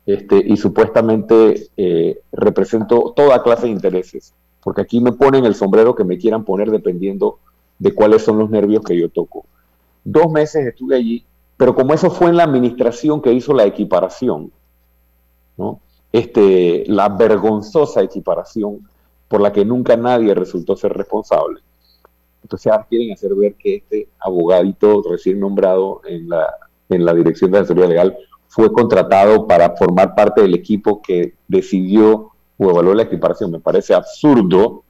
[0.05, 5.95] este, y supuestamente eh, represento toda clase de intereses, porque aquí me ponen el sombrero
[5.95, 7.39] que me quieran poner dependiendo
[7.79, 9.47] de cuáles son los nervios que yo toco.
[10.05, 11.25] Dos meses estuve allí,
[11.57, 14.51] pero como eso fue en la administración que hizo la equiparación,
[15.57, 15.81] ¿no?
[16.13, 18.89] este, la vergonzosa equiparación
[19.29, 21.61] por la que nunca nadie resultó ser responsable.
[22.43, 26.53] Entonces ahora quieren hacer ver que este abogadito recién nombrado en la,
[26.91, 28.17] en la Dirección de Asesoría Legal
[28.49, 33.51] fue contratado para formar parte del equipo que decidió o evaluó la equiparación.
[33.51, 34.85] Me parece absurdo,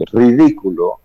[0.00, 0.98] ridículo.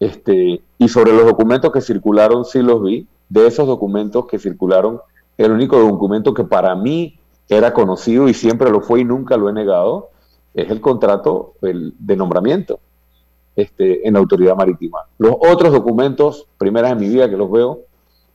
[0.00, 3.06] Este, y sobre los documentos que circularon, sí los vi.
[3.28, 5.00] De esos documentos que circularon,
[5.38, 9.48] el único documento que para mí era conocido y siempre lo fue y nunca lo
[9.48, 10.10] he negado,
[10.54, 12.80] es el contrato de nombramiento
[13.54, 14.98] este, en la autoridad marítima.
[15.18, 17.80] Los otros documentos, primeras en mi vida que los veo,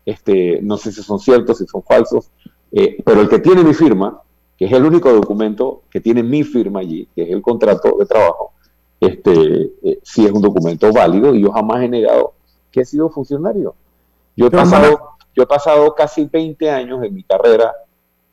[0.05, 2.31] este, no sé si son ciertos, si son falsos,
[2.71, 4.21] eh, pero el que tiene mi firma,
[4.57, 8.05] que es el único documento que tiene mi firma allí, que es el contrato de
[8.05, 8.53] trabajo,
[8.99, 12.33] este, eh, sí es un documento válido y yo jamás he negado
[12.71, 13.75] que he sido funcionario.
[14.35, 14.99] Yo he, pasado,
[15.35, 17.73] yo he pasado casi 20 años en mi carrera,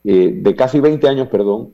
[0.03, 1.73] eh, de casi 20 años, perdón,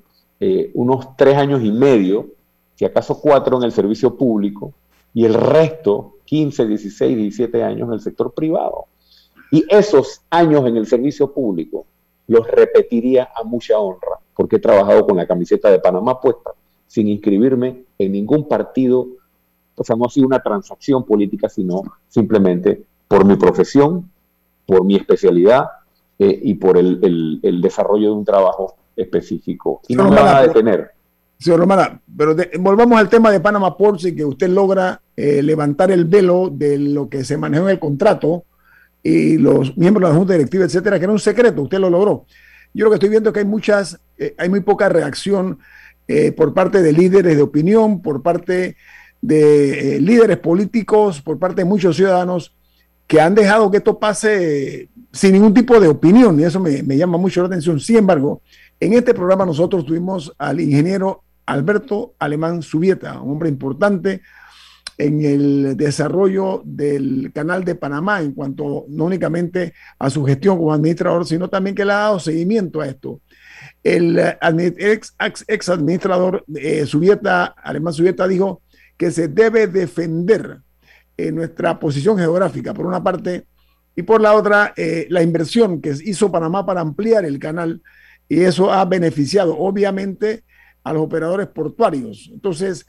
[0.73, 2.27] unos 3 años y medio,
[2.75, 4.73] si acaso 4 en el servicio público,
[5.13, 8.85] y el resto, 15, 16, 17 años en el sector privado.
[9.51, 11.85] Y esos años en el servicio público
[12.27, 16.51] los repetiría a mucha honra, porque he trabajado con la camiseta de Panamá puesta,
[16.85, 19.07] sin inscribirme en ningún partido.
[19.75, 24.09] O sea, no ha sido una transacción política, sino simplemente por mi profesión,
[24.65, 25.65] por mi especialidad
[26.17, 29.81] eh, y por el, desarrollo de un trabajo específico.
[29.87, 30.91] Y no, me van a detener.
[31.37, 35.89] Señor Romana, pero volvamos al tema de Panama Ports y que usted logra eh, levantar
[35.89, 38.43] el velo de lo que se manejó en el contrato
[39.01, 42.25] y los miembros de la Junta Directiva, etcétera, que era un secreto, usted lo logró.
[42.73, 45.59] Yo lo que estoy viendo es que hay muchas, eh, hay muy poca reacción
[46.11, 48.75] eh, por parte de líderes de opinión, por parte
[49.21, 52.55] de eh, líderes políticos, por parte de muchos ciudadanos
[53.05, 56.97] que han dejado que esto pase sin ningún tipo de opinión y eso me, me
[56.97, 57.79] llama mucho la atención.
[57.79, 58.41] Sin embargo,
[58.79, 64.23] en este programa nosotros tuvimos al ingeniero Alberto Alemán Subieta, un hombre importante,
[64.97, 70.73] en el desarrollo del canal de Panamá en cuanto no únicamente a su gestión como
[70.73, 73.21] administrador, sino también que le ha dado seguimiento a esto.
[73.83, 74.19] El
[74.77, 75.15] ex,
[75.47, 78.61] ex, administrador eh, Subieta, Alemán Subieta, dijo
[78.97, 80.59] que se debe defender
[81.17, 83.45] eh, nuestra posición geográfica, por una parte,
[83.95, 87.81] y por la otra, eh, la inversión que hizo Panamá para ampliar el canal,
[88.27, 90.43] y eso ha beneficiado, obviamente,
[90.83, 92.29] a los operadores portuarios.
[92.33, 92.85] Entonces,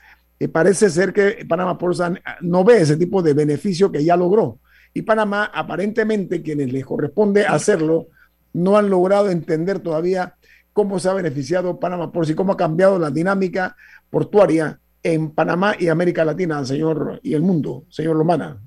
[0.53, 2.03] parece ser que Panamá Ports
[2.41, 4.59] no ve ese tipo de beneficio que ya logró.
[4.93, 8.09] Y Panamá, aparentemente, quienes les corresponde hacerlo,
[8.53, 10.35] no han logrado entender todavía
[10.73, 13.77] cómo se ha beneficiado Panamá Ports y cómo ha cambiado la dinámica
[14.11, 18.61] portuaria en Panamá y América Latina, señor, y el mundo, señor Lomana.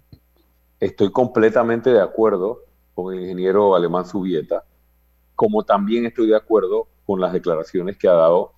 [0.80, 2.62] Estoy completamente de acuerdo
[2.94, 4.64] con el ingeniero alemán Subieta,
[5.36, 8.54] como también estoy de acuerdo con las declaraciones que ha dado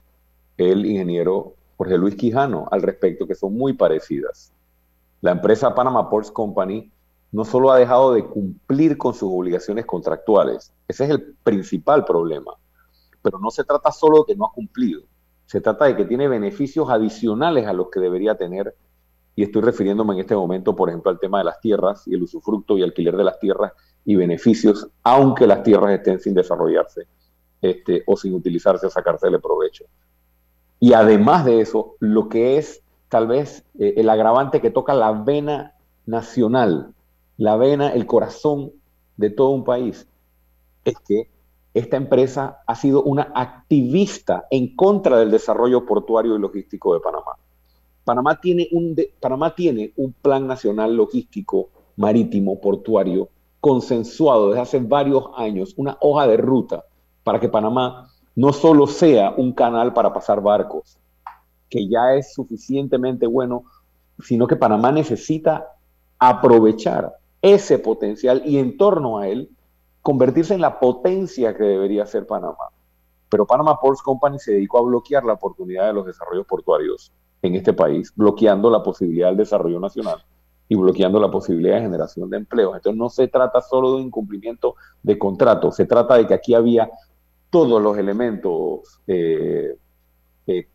[0.57, 4.51] el ingeniero Jorge Luis Quijano al respecto, que son muy parecidas.
[5.21, 6.89] La empresa Panama Ports Company
[7.31, 12.53] no solo ha dejado de cumplir con sus obligaciones contractuales, ese es el principal problema,
[13.25, 15.01] pero no se trata solo de que no ha cumplido,
[15.47, 18.75] se trata de que tiene beneficios adicionales a los que debería tener,
[19.35, 22.21] y estoy refiriéndome en este momento, por ejemplo, al tema de las tierras y el
[22.21, 23.73] usufructo y alquiler de las tierras
[24.05, 27.07] y beneficios, aunque las tierras estén sin desarrollarse
[27.63, 29.85] este, o sin utilizarse o sacársele provecho.
[30.79, 35.11] Y además de eso, lo que es tal vez eh, el agravante que toca la
[35.13, 35.73] vena
[36.05, 36.93] nacional,
[37.37, 38.71] la vena, el corazón
[39.17, 40.07] de todo un país,
[40.83, 41.34] es que
[41.75, 47.33] esta empresa ha sido una activista en contra del desarrollo portuario y logístico de Panamá.
[48.05, 51.67] Panamá tiene un, Panamá tiene un plan nacional logístico
[51.97, 53.27] marítimo portuario
[53.59, 56.85] consensuado desde hace varios años, una hoja de ruta
[57.25, 60.97] para que Panamá no solo sea un canal para pasar barcos,
[61.69, 63.65] que ya es suficientemente bueno,
[64.19, 65.73] sino que Panamá necesita
[66.19, 69.49] aprovechar ese potencial y en torno a él
[70.05, 72.69] convertirse en la potencia que debería ser Panamá.
[73.27, 77.55] Pero Panama Ports Company se dedicó a bloquear la oportunidad de los desarrollos portuarios en
[77.55, 80.23] este país, bloqueando la posibilidad del desarrollo nacional
[80.69, 82.75] y bloqueando la posibilidad de generación de empleos.
[82.75, 86.53] Entonces no se trata solo de un incumplimiento de contrato, se trata de que aquí
[86.53, 86.87] había
[87.49, 89.75] todos los elementos eh,
[90.45, 90.67] eh,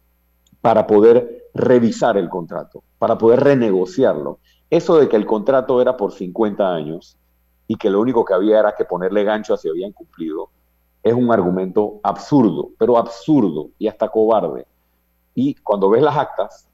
[0.60, 4.40] para poder revisar el contrato, para poder renegociarlo.
[4.70, 7.16] Eso de que el contrato era por 50 años
[7.70, 10.50] y que lo único que había era que ponerle gancho a si habían cumplido,
[11.04, 14.66] es un argumento absurdo, pero absurdo y hasta cobarde.
[15.36, 16.66] Y cuando ves las actas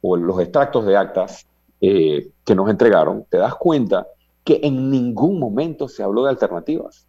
[0.00, 1.46] o los extractos de actas
[1.82, 4.06] eh, que nos entregaron, te das cuenta
[4.42, 7.06] que en ningún momento se habló de alternativas.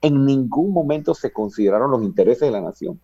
[0.00, 2.98] En ningún momento se consideraron los intereses de la nación.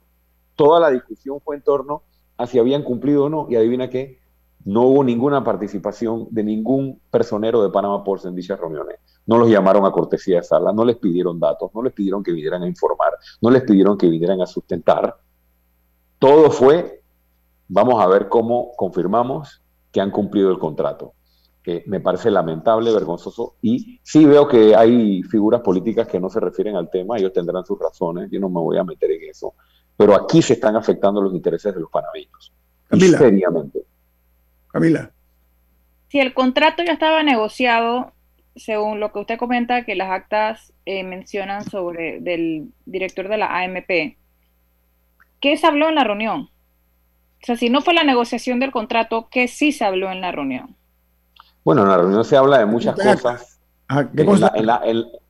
[0.56, 2.02] Toda la discusión fue en torno
[2.36, 3.46] a si habían cumplido o no.
[3.48, 4.18] Y adivina qué,
[4.64, 8.98] no hubo ninguna participación de ningún personero de Panamá Ports en dichas reuniones.
[9.26, 12.32] No los llamaron a cortesía de sala, no les pidieron datos, no les pidieron que
[12.32, 15.16] vinieran a informar, no les pidieron que vinieran a sustentar.
[16.18, 17.02] Todo fue,
[17.68, 21.12] vamos a ver cómo confirmamos que han cumplido el contrato,
[21.62, 26.40] que me parece lamentable, vergonzoso, y sí veo que hay figuras políticas que no se
[26.40, 29.54] refieren al tema, ellos tendrán sus razones, yo no me voy a meter en eso,
[29.96, 32.52] pero aquí se están afectando los intereses de los panameños,
[32.90, 33.84] seriamente.
[34.78, 35.10] Camila.
[36.08, 38.12] Si el contrato ya estaba negociado,
[38.56, 43.58] según lo que usted comenta, que las actas eh, mencionan sobre del director de la
[43.58, 44.16] AMP,
[45.40, 46.50] ¿qué se habló en la reunión?
[47.42, 50.32] O sea, si no fue la negociación del contrato, ¿qué sí se habló en la
[50.32, 50.74] reunión?
[51.64, 53.60] Bueno, en la reunión se habla de muchas cosas.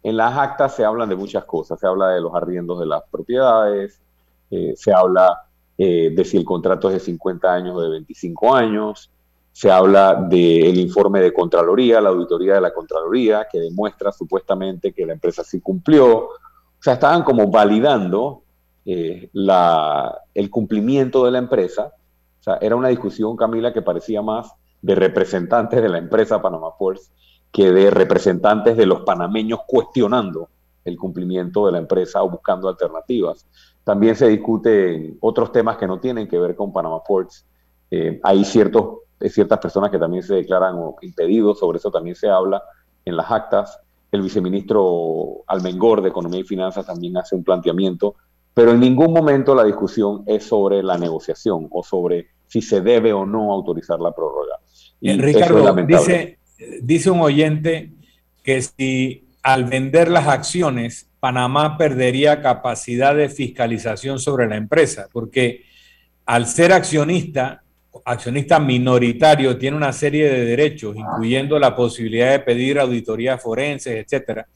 [0.03, 1.79] En, las actas se hablan de muchas cosas.
[1.79, 4.01] Se habla de los arriendos de las propiedades,
[4.51, 5.43] eh, se habla
[5.77, 9.11] eh, de si el contrato es de 50 años o de 25 años,
[9.59, 15.05] se habla del informe de Contraloría, la auditoría de la Contraloría, que demuestra supuestamente que
[15.05, 16.27] la empresa sí cumplió.
[16.27, 16.31] O
[16.81, 18.45] sea, estaban como validando
[18.87, 19.29] eh,
[20.33, 21.93] el cumplimiento de la empresa.
[22.39, 24.49] O sea, era una discusión, Camila, que parecía más
[24.81, 27.11] de representantes de la empresa Panama Ports
[27.51, 30.51] que de representantes de los panameños cuestionando
[30.85, 33.45] el cumplimiento de la empresa o buscando alternativas.
[33.83, 37.45] También se discuten otros temas que no tienen que ver con Panama Ports.
[37.91, 42.63] Eh, hay ciertos ciertas personas que también se declaran impedidos, sobre eso también se habla
[43.05, 43.81] en las actas.
[44.11, 48.15] El viceministro Almengor de Economía y Finanzas también hace un planteamiento,
[48.55, 53.13] pero en ningún momento la discusión es sobre la negociación o sobre si se debe
[53.13, 54.57] o no autorizar la prórroga.
[55.01, 56.39] Y eh, Ricardo, dice,
[56.83, 57.93] dice un oyente
[58.43, 65.65] que si al vender las acciones, Panamá perdería capacidad de fiscalización sobre la empresa, porque
[66.27, 67.63] al ser accionista,
[68.13, 74.47] accionista minoritario tiene una serie de derechos, incluyendo la posibilidad de pedir auditorías forenses, etcétera,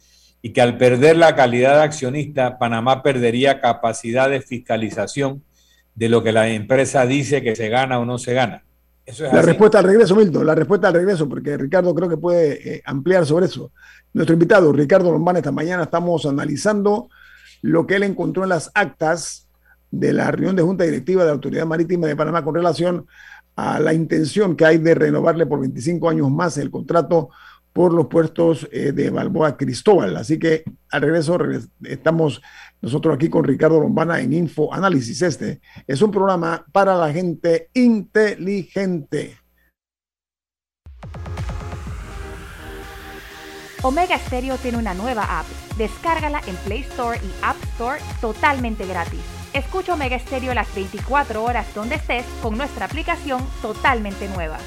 [0.41, 5.43] y que al perder la calidad de accionista, Panamá perdería capacidad de fiscalización
[5.95, 8.65] de lo que la empresa dice que se gana o no se gana.
[9.19, 12.83] la respuesta al regreso, Milton, la respuesta al regreso, porque Ricardo creo que puede eh,
[12.87, 13.71] ampliar sobre eso.
[14.15, 17.09] Nuestro invitado, Ricardo Lombana, esta mañana estamos analizando
[17.61, 19.49] lo que él encontró en las actas
[19.93, 23.07] de la reunión de Junta Directiva de la Autoridad Marítima de Panamá con relación
[23.57, 27.31] a la intención que hay de renovarle por 25 años más el contrato
[27.73, 30.17] por los puertos eh, de Balboa Cristóbal.
[30.17, 31.39] Así que al regreso
[31.85, 32.43] estamos
[32.81, 35.23] nosotros aquí con Ricardo Lombana en Info Análisis.
[35.23, 39.39] Este es un programa para la gente inteligente.
[43.83, 45.47] Omega Stereo tiene una nueva app.
[45.77, 49.42] Descárgala en Play Store y App Store totalmente gratis.
[49.55, 54.59] Escucha Omega Stereo las 24 horas donde estés con nuestra aplicación totalmente nueva.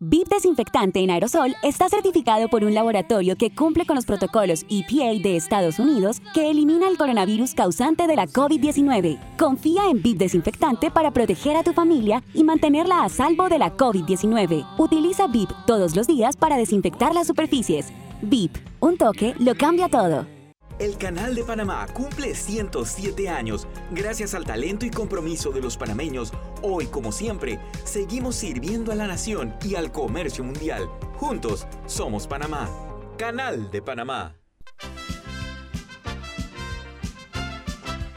[0.00, 5.20] VIP Desinfectante en aerosol está certificado por un laboratorio que cumple con los protocolos EPA
[5.20, 9.18] de Estados Unidos que elimina el coronavirus causante de la COVID-19.
[9.36, 13.76] Confía en VIP Desinfectante para proteger a tu familia y mantenerla a salvo de la
[13.76, 14.66] COVID-19.
[14.78, 17.92] Utiliza VIP todos los días para desinfectar las superficies.
[18.22, 20.37] VIP, un toque lo cambia todo.
[20.78, 23.66] El Canal de Panamá cumple 107 años.
[23.90, 29.08] Gracias al talento y compromiso de los panameños, hoy como siempre, seguimos sirviendo a la
[29.08, 30.88] nación y al comercio mundial.
[31.16, 32.70] Juntos somos Panamá.
[33.16, 34.36] Canal de Panamá.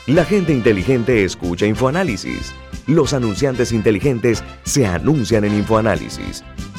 [0.06, 2.54] La gente inteligente escucha InfoAnálisis.
[2.86, 6.44] Los anunciantes inteligentes se anuncian en InfoAnálisis.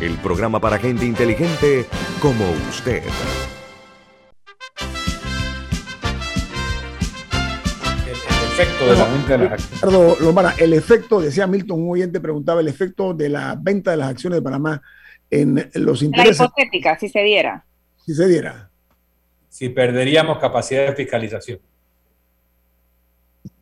[0.00, 1.86] el programa para gente inteligente
[2.20, 3.02] como usted.
[8.56, 10.60] efecto de la venta de las acciones.
[10.60, 14.38] El efecto, decía Milton, un oyente preguntaba, el efecto de la venta de las acciones
[14.38, 14.80] de Panamá
[15.30, 16.40] en los La intereses.
[16.40, 17.64] hipotética, si se diera.
[18.04, 18.70] Si se diera.
[19.48, 21.58] Si perderíamos capacidad de fiscalización.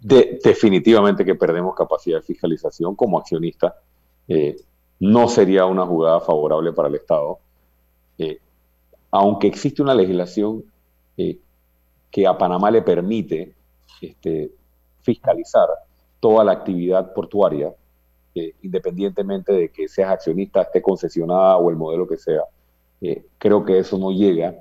[0.01, 3.77] De- definitivamente que perdemos capacidad de fiscalización como accionista.
[4.29, 4.57] Eh,
[5.03, 7.41] no sería una jugada favorable para el Estado.
[8.19, 8.39] Eh,
[9.11, 10.63] aunque existe una legislación
[11.17, 11.41] eh,
[12.09, 13.53] que a Panamá le permite
[14.01, 14.53] este,
[15.01, 15.67] fiscalizar
[16.21, 17.75] toda la actividad portuaria,
[18.33, 22.43] eh, independientemente de que seas accionista, esté concesionada o el modelo que sea,
[23.39, 24.55] creo que eso no llega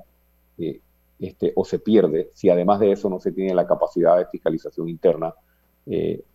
[1.20, 4.88] este, o se pierde si además de eso no se tiene la capacidad de fiscalización
[4.88, 5.32] interna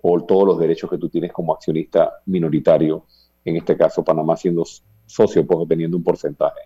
[0.01, 3.03] o todos los derechos que tú tienes como accionista minoritario,
[3.49, 4.63] en este caso Panamá siendo
[5.05, 6.61] socio, pues teniendo un porcentaje.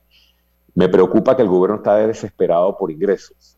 [0.75, 3.57] Me preocupa que el gobierno está desesperado por ingresos,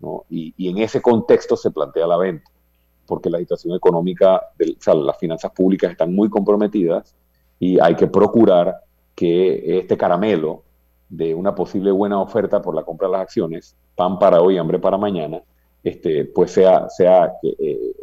[0.00, 0.24] ¿no?
[0.30, 2.50] y, y en ese contexto se plantea la venta,
[3.06, 7.14] porque la situación económica, del- o sea, las finanzas públicas están muy comprometidas
[7.60, 8.76] y hay que procurar
[9.14, 10.62] que este caramelo
[11.08, 14.78] de una posible buena oferta por la compra de las acciones, pan para hoy, hambre
[14.78, 15.42] para mañana,
[15.82, 17.94] este, pues sea, sea que eh,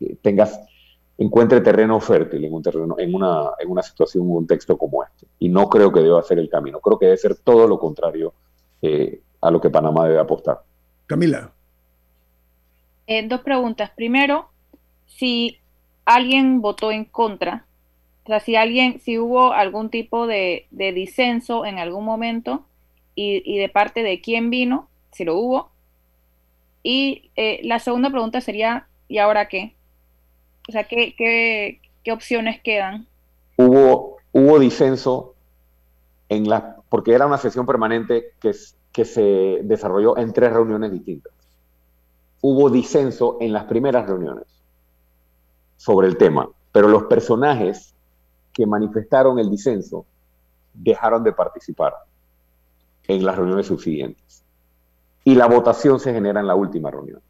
[0.00, 0.60] eh, tengas,
[1.18, 5.26] encuentre terreno fértil en un terreno, en una, en una situación, un contexto como este.
[5.38, 6.80] Y no creo que deba ser el camino.
[6.80, 8.34] Creo que debe ser todo lo contrario
[8.82, 10.60] eh, a lo que Panamá debe apostar.
[11.06, 11.52] Camila.
[13.06, 13.90] Eh, dos preguntas.
[13.94, 14.48] Primero,
[15.06, 15.58] si
[16.04, 17.64] alguien votó en contra,
[18.24, 22.64] o sea, si alguien, si hubo algún tipo de, de disenso en algún momento
[23.14, 25.70] y, y de parte de quién vino, si lo hubo.
[26.82, 29.75] Y eh, la segunda pregunta sería, ¿y ahora qué?
[30.68, 33.06] O sea, ¿qué, qué, qué opciones quedan?
[33.56, 35.34] Hubo, hubo disenso
[36.28, 38.52] en la, porque era una sesión permanente que,
[38.92, 41.32] que se desarrolló en tres reuniones distintas.
[42.40, 44.46] Hubo disenso en las primeras reuniones
[45.76, 47.94] sobre el tema, pero los personajes
[48.52, 50.06] que manifestaron el disenso
[50.74, 51.94] dejaron de participar
[53.06, 54.42] en las reuniones subsiguientes.
[55.24, 57.20] Y la votación se genera en la última reunión.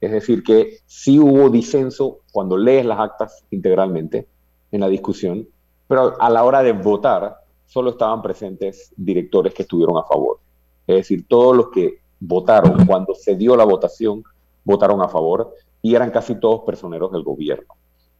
[0.00, 4.26] Es decir, que sí hubo disenso cuando lees las actas integralmente
[4.72, 5.46] en la discusión,
[5.86, 7.36] pero a la hora de votar
[7.66, 10.38] solo estaban presentes directores que estuvieron a favor.
[10.86, 14.22] Es decir, todos los que votaron cuando se dio la votación
[14.64, 17.74] votaron a favor y eran casi todos personeros del gobierno.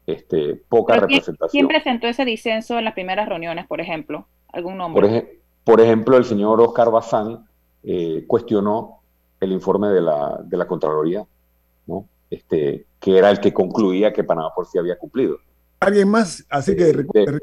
[0.07, 1.51] Este, poca Pero ¿quién, representación.
[1.51, 4.27] quién presentó ese disenso en las primeras reuniones, por ejemplo?
[4.53, 5.01] ¿Algún nombre?
[5.03, 5.29] Por, ej-
[5.65, 7.47] por ejemplo, el señor Oscar Bazán
[7.85, 9.01] eh, cuestionó
[9.39, 11.25] el informe de la, de la Contraloría,
[11.91, 12.07] ¿no?
[12.31, 15.39] este, que era el que concluía que Panamá por sí había cumplido.
[15.81, 16.47] ¿Alguien más?
[16.49, 17.41] Así que recuerde.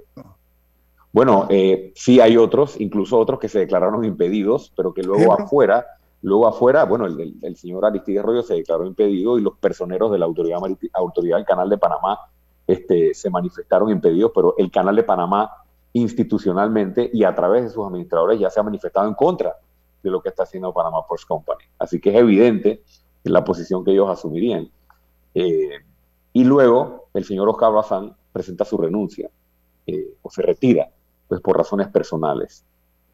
[1.12, 5.86] Bueno, eh, sí hay otros, incluso otros que se declararon impedidos, pero que luego afuera,
[6.22, 10.12] luego afuera, bueno, el, el- el señor Aristides Arroyo se declaró impedido y los personeros
[10.12, 12.20] de la autoridad, del Canal de Panamá
[12.68, 15.50] este, se manifestaron impedidos, pero el Canal de Panamá
[15.94, 19.56] institucionalmente y a través de sus administradores ya se ha manifestado en contra
[20.04, 21.64] de lo que está haciendo Panamá Ports Company.
[21.80, 22.84] Así que es evidente
[23.30, 24.70] la posición que ellos asumirían.
[25.34, 25.80] Eh,
[26.34, 29.30] y luego el señor Oscar Bazán presenta su renuncia
[29.86, 30.90] eh, o se retira,
[31.28, 32.64] pues por razones personales,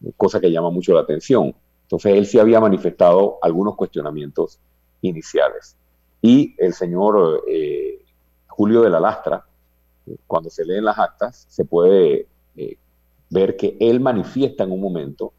[0.03, 1.55] eh, cosa que llama mucho la atención.
[1.83, 4.59] Entonces él sí había manifestado algunos cuestionamientos
[5.01, 5.75] iniciales.
[6.21, 7.43] Y el señor
[8.47, 9.45] Julio de la Lastra,
[10.25, 12.27] cuando se leen las actas, se puede
[13.29, 15.33] ver que él manifiesta en un momento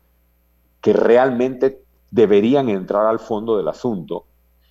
[0.83, 4.27] que realmente deberían entrar al fondo del asunto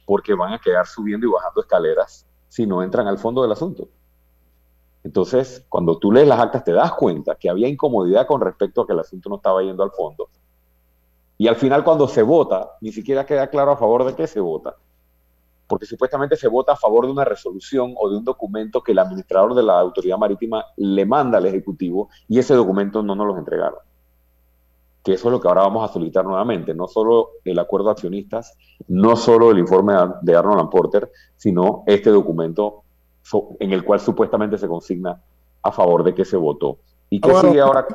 [0.05, 3.87] porque van a quedar subiendo y bajando escaleras si no entran al fondo del asunto.
[5.03, 8.87] Entonces, cuando tú lees las actas, te das cuenta que había incomodidad con respecto a
[8.87, 10.29] que el asunto no estaba yendo al fondo.
[11.37, 14.39] Y al final, cuando se vota, ni siquiera queda claro a favor de qué se
[14.39, 14.75] vota.
[15.67, 18.99] Porque supuestamente se vota a favor de una resolución o de un documento que el
[18.99, 23.37] administrador de la autoridad marítima le manda al Ejecutivo y ese documento no nos los
[23.37, 23.79] entregaron.
[25.03, 27.91] Que eso es lo que ahora vamos a solicitar nuevamente, no solo el acuerdo de
[27.91, 32.83] accionistas, no solo el informe de Arnold and Porter, sino este documento
[33.59, 35.21] en el cual supuestamente se consigna
[35.61, 36.77] a favor de que se votó.
[37.09, 37.85] ¿Y qué sigue ahora?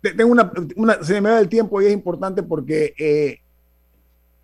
[0.00, 3.38] te- Tengo una, una- se me da el tiempo y es importante porque eh,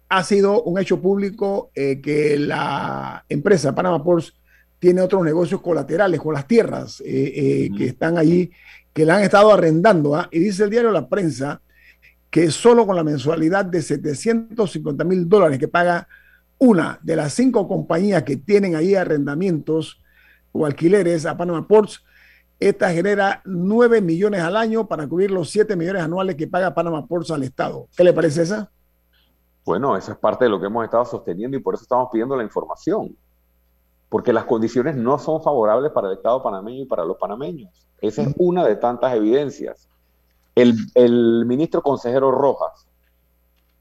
[0.09, 4.35] ha sido un hecho público eh, que la empresa Panama Ports
[4.79, 8.51] tiene otros negocios colaterales con las tierras eh, que están allí,
[8.93, 10.15] que la han estado arrendando.
[10.15, 10.29] ¿ah?
[10.31, 11.61] Y dice el diario La Prensa
[12.35, 16.09] que solo con la mensualidad de 750 mil dólares que paga
[16.59, 20.03] una de las cinco compañías que tienen ahí arrendamientos
[20.51, 22.05] o alquileres a Panama Ports,
[22.59, 27.07] esta genera 9 millones al año para cubrir los 7 millones anuales que paga Panama
[27.07, 27.87] Ports al Estado.
[27.97, 28.69] ¿Qué le parece esa?
[29.65, 32.37] Bueno, eso es parte de lo que hemos estado sosteniendo y por eso estamos pidiendo
[32.37, 33.17] la información.
[34.09, 37.87] Porque las condiciones no son favorables para el Estado panameño y para los panameños.
[38.01, 39.89] Esa es una de tantas evidencias.
[40.55, 42.87] El, el ministro consejero Rojas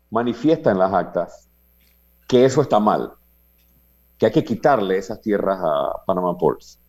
[0.10, 1.50] manifiesta en las actas
[2.28, 3.14] que eso está mal,
[4.18, 6.80] que hay que quitarle esas tierras a Panama Ports,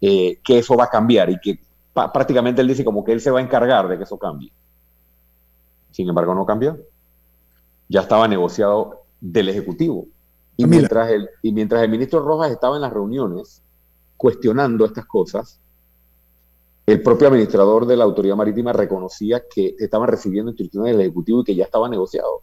[0.00, 1.58] eh, que eso va a cambiar y que
[1.92, 4.52] prácticamente él dice como que él se va a encargar de que eso cambie.
[5.90, 6.78] Sin embargo, no cambió.
[7.88, 10.06] Ya estaba negociado del Ejecutivo.
[10.56, 13.62] Y mientras, el, y mientras el ministro Rojas estaba en las reuniones
[14.16, 15.60] cuestionando estas cosas,
[16.86, 21.44] el propio administrador de la Autoridad Marítima reconocía que estaban recibiendo instrucciones del Ejecutivo y
[21.44, 22.42] que ya estaba negociado.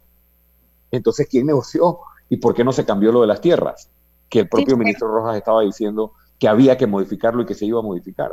[0.92, 2.00] Entonces, ¿quién negoció?
[2.30, 3.90] ¿Y por qué no se cambió lo de las tierras?
[4.30, 7.80] Que el propio ministro Rojas estaba diciendo que había que modificarlo y que se iba
[7.80, 8.32] a modificar.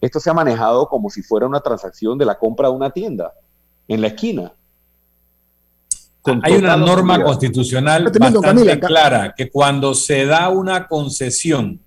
[0.00, 3.32] Esto se ha manejado como si fuera una transacción de la compra de una tienda
[3.86, 4.52] en la esquina.
[6.42, 11.80] Hay una norma constitucional bastante clara que cuando se da una concesión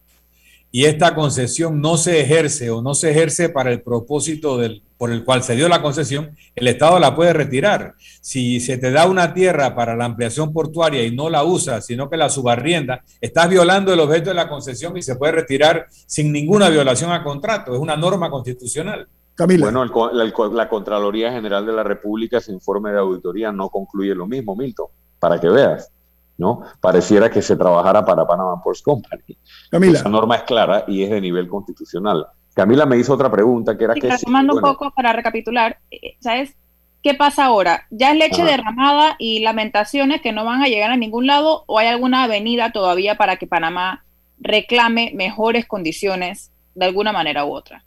[0.72, 5.11] y esta concesión no se ejerce o no se ejerce para el propósito del, por
[5.11, 7.95] el cual se dio la concesión, el Estado la puede retirar.
[8.22, 12.09] Si se te da una tierra para la ampliación portuaria y no la usas, sino
[12.09, 16.32] que la subarrienda, estás violando el objeto de la concesión y se puede retirar sin
[16.32, 17.74] ninguna violación al contrato.
[17.74, 19.07] Es una norma constitucional.
[19.36, 19.72] Camila.
[19.72, 20.13] Bueno,
[20.53, 24.88] la Contraloría General de la República, su informe de auditoría no concluye lo mismo, Milton,
[25.19, 25.91] para que veas.
[26.38, 26.61] ¿No?
[26.79, 29.38] Pareciera que se trabajara para Panama Ports Company.
[29.69, 29.99] Camila.
[29.99, 32.27] Esa norma es clara y es de nivel constitucional.
[32.53, 34.09] Camila me hizo otra pregunta que era que...
[34.23, 36.55] Tomando un poco para recapitular, eh, ¿sabes?
[37.03, 37.88] ¿Qué pasa ahora?
[37.89, 41.79] ¿Ya es leche derramada y lamentaciones que no van a llegar a ningún lado o
[41.79, 44.05] hay alguna avenida todavía para que Panamá
[44.39, 47.84] reclame mejores condiciones de alguna manera u otra?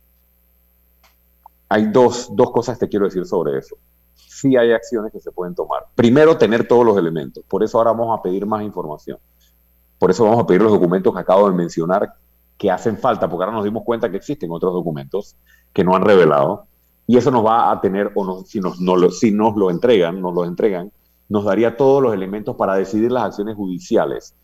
[1.68, 3.76] Hay dos, dos cosas que quiero decir sobre eso.
[4.44, 5.86] Sí hay acciones que se pueden tomar.
[5.94, 7.42] Primero, tener todos los elementos.
[7.48, 9.16] Por eso ahora vamos a pedir más información.
[9.98, 12.12] Por eso vamos a pedir los documentos que acabo de mencionar
[12.58, 15.34] que hacen falta, porque ahora nos dimos cuenta que existen otros documentos
[15.72, 16.66] que no han revelado,
[17.06, 20.34] y eso nos va a tener, o si, nos, no si nos lo entregan, nos
[20.34, 20.92] lo entregan,
[21.30, 24.34] nos daría todos los elementos para decidir las acciones judiciales.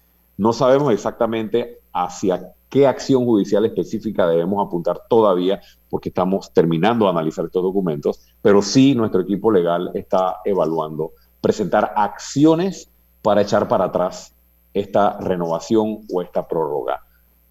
[0.40, 5.60] No sabemos exactamente hacia qué acción judicial específica debemos apuntar todavía,
[5.90, 11.12] porque estamos terminando de analizar estos documentos, pero sí nuestro equipo legal está evaluando
[11.42, 14.34] presentar acciones para echar para atrás
[14.72, 17.04] esta renovación o esta prórroga.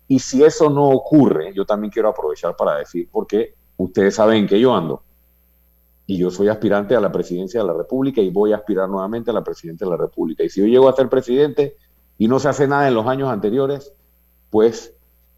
[0.08, 4.60] Y si eso no ocurre, yo también quiero aprovechar para decir, porque ustedes saben que
[4.60, 5.04] yo ando.
[6.08, 9.30] Y yo soy aspirante a la presidencia de la República y voy a aspirar nuevamente
[9.30, 10.44] a la presidencia de la República.
[10.44, 11.76] Y si yo llego a ser presidente
[12.20, 13.94] y no se hace nada en los años anteriores,
[14.52, 14.94] pues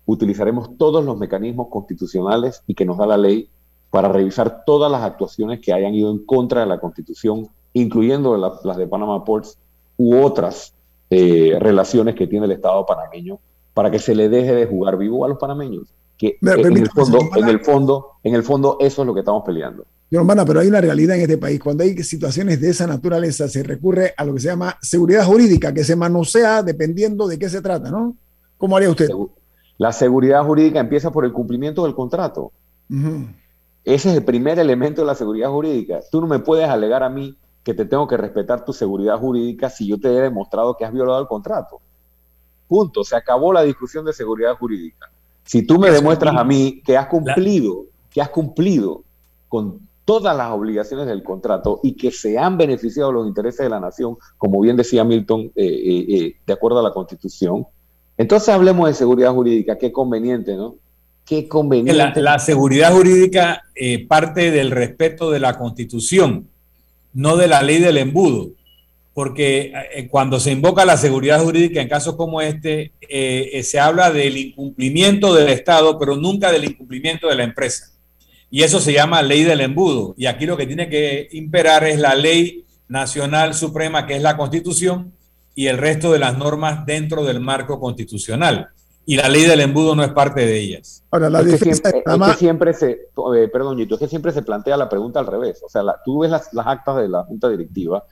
[0.06, 3.50] utilizaremos todos los mecanismos constitucionales y que nos da la ley
[3.92, 8.78] para revisar todas las actuaciones que hayan ido en contra de la Constitución, incluyendo las
[8.78, 9.60] de Panama Ports
[9.96, 10.74] u otras
[11.12, 13.38] eh, relaciones que tiene el Estado panameño
[13.74, 15.94] para que se le deje de jugar vivo a los panameños.
[16.18, 19.44] Que en, el fondo, en, el fondo, en el fondo, eso es lo que estamos
[19.46, 19.86] peleando.
[20.20, 21.60] Hermana, pero hay una realidad en este país.
[21.60, 25.74] Cuando hay situaciones de esa naturaleza, se recurre a lo que se llama seguridad jurídica,
[25.74, 28.16] que se manosea dependiendo de qué se trata, ¿no?
[28.58, 29.10] ¿Cómo haría usted?
[29.78, 32.52] La seguridad jurídica empieza por el cumplimiento del contrato.
[33.86, 36.02] Ese es el primer elemento de la seguridad jurídica.
[36.12, 39.70] Tú no me puedes alegar a mí que te tengo que respetar tu seguridad jurídica
[39.70, 41.80] si yo te he demostrado que has violado el contrato.
[42.68, 43.04] Punto.
[43.04, 45.10] Se acabó la discusión de seguridad jurídica.
[45.44, 49.04] Si tú me demuestras a mí que has cumplido, que has cumplido
[49.48, 53.80] con todas las obligaciones del contrato y que se han beneficiado los intereses de la
[53.80, 57.66] nación, como bien decía Milton, eh, eh, eh, de acuerdo a la Constitución,
[58.18, 59.78] entonces hablemos de seguridad jurídica.
[59.78, 60.76] Qué conveniente, ¿no?
[61.26, 62.22] Qué conveniente.
[62.22, 63.64] La, seguridad jurídica
[64.08, 66.48] parte del respeto de la Constitución,
[67.14, 68.52] no de la ley del embudo
[69.14, 69.74] porque
[70.10, 72.94] cuando se invoca la seguridad jurídica en casos como este,
[73.62, 77.91] se habla del incumplimiento del Estado, pero nunca del incumplimiento de la empresa.
[78.52, 80.14] Y eso se llama ley del embudo.
[80.18, 84.36] Y aquí lo que tiene que imperar es la ley nacional suprema, que es la
[84.36, 85.14] constitución,
[85.56, 88.70] y el resto de las normas dentro del marco constitucional.
[89.06, 91.04] Y la ley del embudo no es parte de ellas.
[91.10, 91.74] Ahora, la es que
[92.38, 93.00] siempre, se,
[93.52, 95.62] perdón, es que siempre se plantea la pregunta al revés.
[95.66, 98.04] O sea, tú ves las, las actas de la Junta Directiva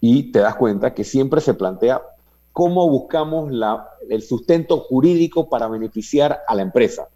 [0.00, 2.02] y te das cuenta que siempre se plantea
[2.52, 7.08] cómo buscamos la, el sustento jurídico para beneficiar a la empresa.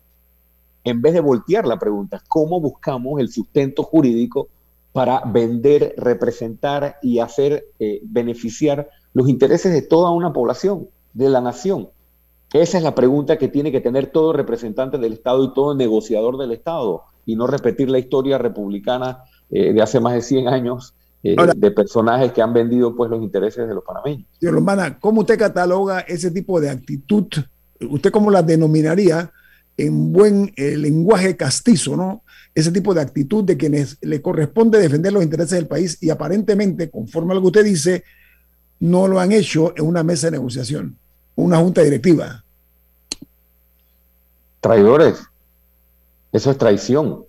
[0.89, 4.49] En vez de voltear la pregunta, ¿cómo buscamos el sustento jurídico
[4.93, 11.43] para vender, representar y hacer eh, beneficiar los intereses de toda una población, de la
[11.43, 11.91] nación?
[12.55, 16.39] Esa es la pregunta que tiene que tener todo representante del Estado y todo negociador
[16.39, 20.95] del Estado, y no repetir la historia republicana eh, de hace más de 100 años
[21.23, 24.27] eh, de personajes que han vendido pues los intereses de los panameños.
[24.41, 27.27] Señor Lombana, ¿cómo usted cataloga ese tipo de actitud?
[27.91, 29.31] ¿Usted cómo la denominaría
[29.79, 32.23] en buen eh, lenguaje castizo, ¿no?
[32.55, 36.91] Ese tipo de actitud de quienes le corresponde defender los intereses del país y aparentemente,
[36.91, 38.05] conforme a lo que usted dice,
[38.81, 40.99] no lo han hecho en una mesa de negociación
[41.39, 42.45] una junta directiva.
[44.61, 45.23] Traidores.
[46.33, 47.25] Eso es traición.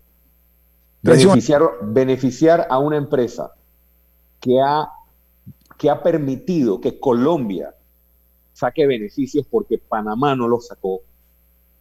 [1.03, 3.53] Beneficiar, beneficiar, a una empresa
[4.41, 4.89] que ha,
[5.77, 7.73] que ha permitido que Colombia
[8.51, 11.01] saque beneficios porque Panamá no los sacó.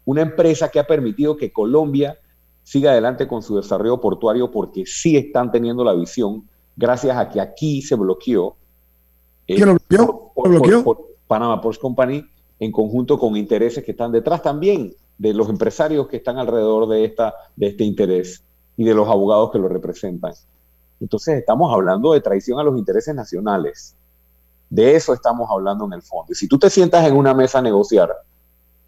[0.09, 2.19] Una empresa que ha permitido que Colombia
[2.63, 7.43] siga adelante con su desarrollo portuario porque sí están teniendo la visión, gracias a que
[7.43, 8.57] aquí se bloqueó.
[9.47, 10.33] ¿Quién lo bloqueó?
[10.35, 11.09] ¿Lo bloqueó?
[11.27, 12.25] Panama Ports Company
[12.59, 17.05] en conjunto con intereses que están detrás también de los empresarios que están alrededor de,
[17.05, 18.43] esta, de este interés
[18.79, 20.33] y de los abogados que lo representan.
[21.03, 23.95] Entonces estamos hablando de traición a los intereses nacionales.
[24.71, 26.33] De eso estamos hablando en el fondo.
[26.33, 28.11] Y si tú te sientas en una mesa a negociar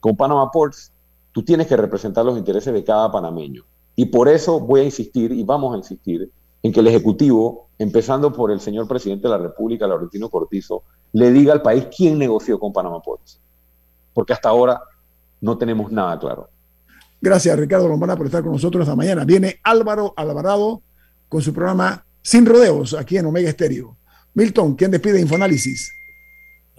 [0.01, 0.91] con Panama Ports,
[1.33, 3.65] tú tienes que representar los intereses de cada panameño.
[3.97, 6.31] Y por eso voy a insistir y vamos a insistir
[6.63, 11.31] en que el Ejecutivo, empezando por el señor presidente de la República, Laurentino Cortizo, le
[11.31, 13.41] diga al país quién negoció con Panama Ports.
[14.13, 14.81] Porque hasta ahora
[15.41, 16.49] no tenemos nada claro.
[17.21, 19.25] Gracias, Ricardo Lombana, por estar con nosotros esta mañana.
[19.25, 20.83] Viene Álvaro Alvarado
[21.29, 23.97] con su programa Sin Rodeos, aquí en Omega Estéreo.
[24.35, 25.93] Milton, ¿quién despide Infoanálisis?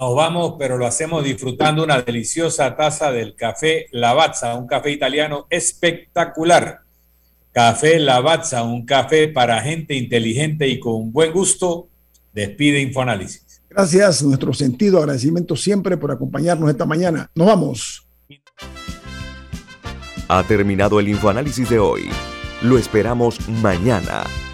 [0.02, 5.46] Nos vamos, pero lo hacemos disfrutando una deliciosa taza del café Lavazza, un café italiano
[5.52, 6.80] espectacular.
[7.52, 11.88] Café Lavazza, un café para gente inteligente y con buen gusto.
[12.34, 13.62] Despide Infoanálisis.
[13.70, 17.30] Gracias, nuestro sentido agradecimiento siempre por acompañarnos esta mañana.
[17.36, 18.08] Nos vamos.
[20.28, 22.10] Ha terminado el infoanálisis de hoy.
[22.64, 24.24] Lo esperamos mañana,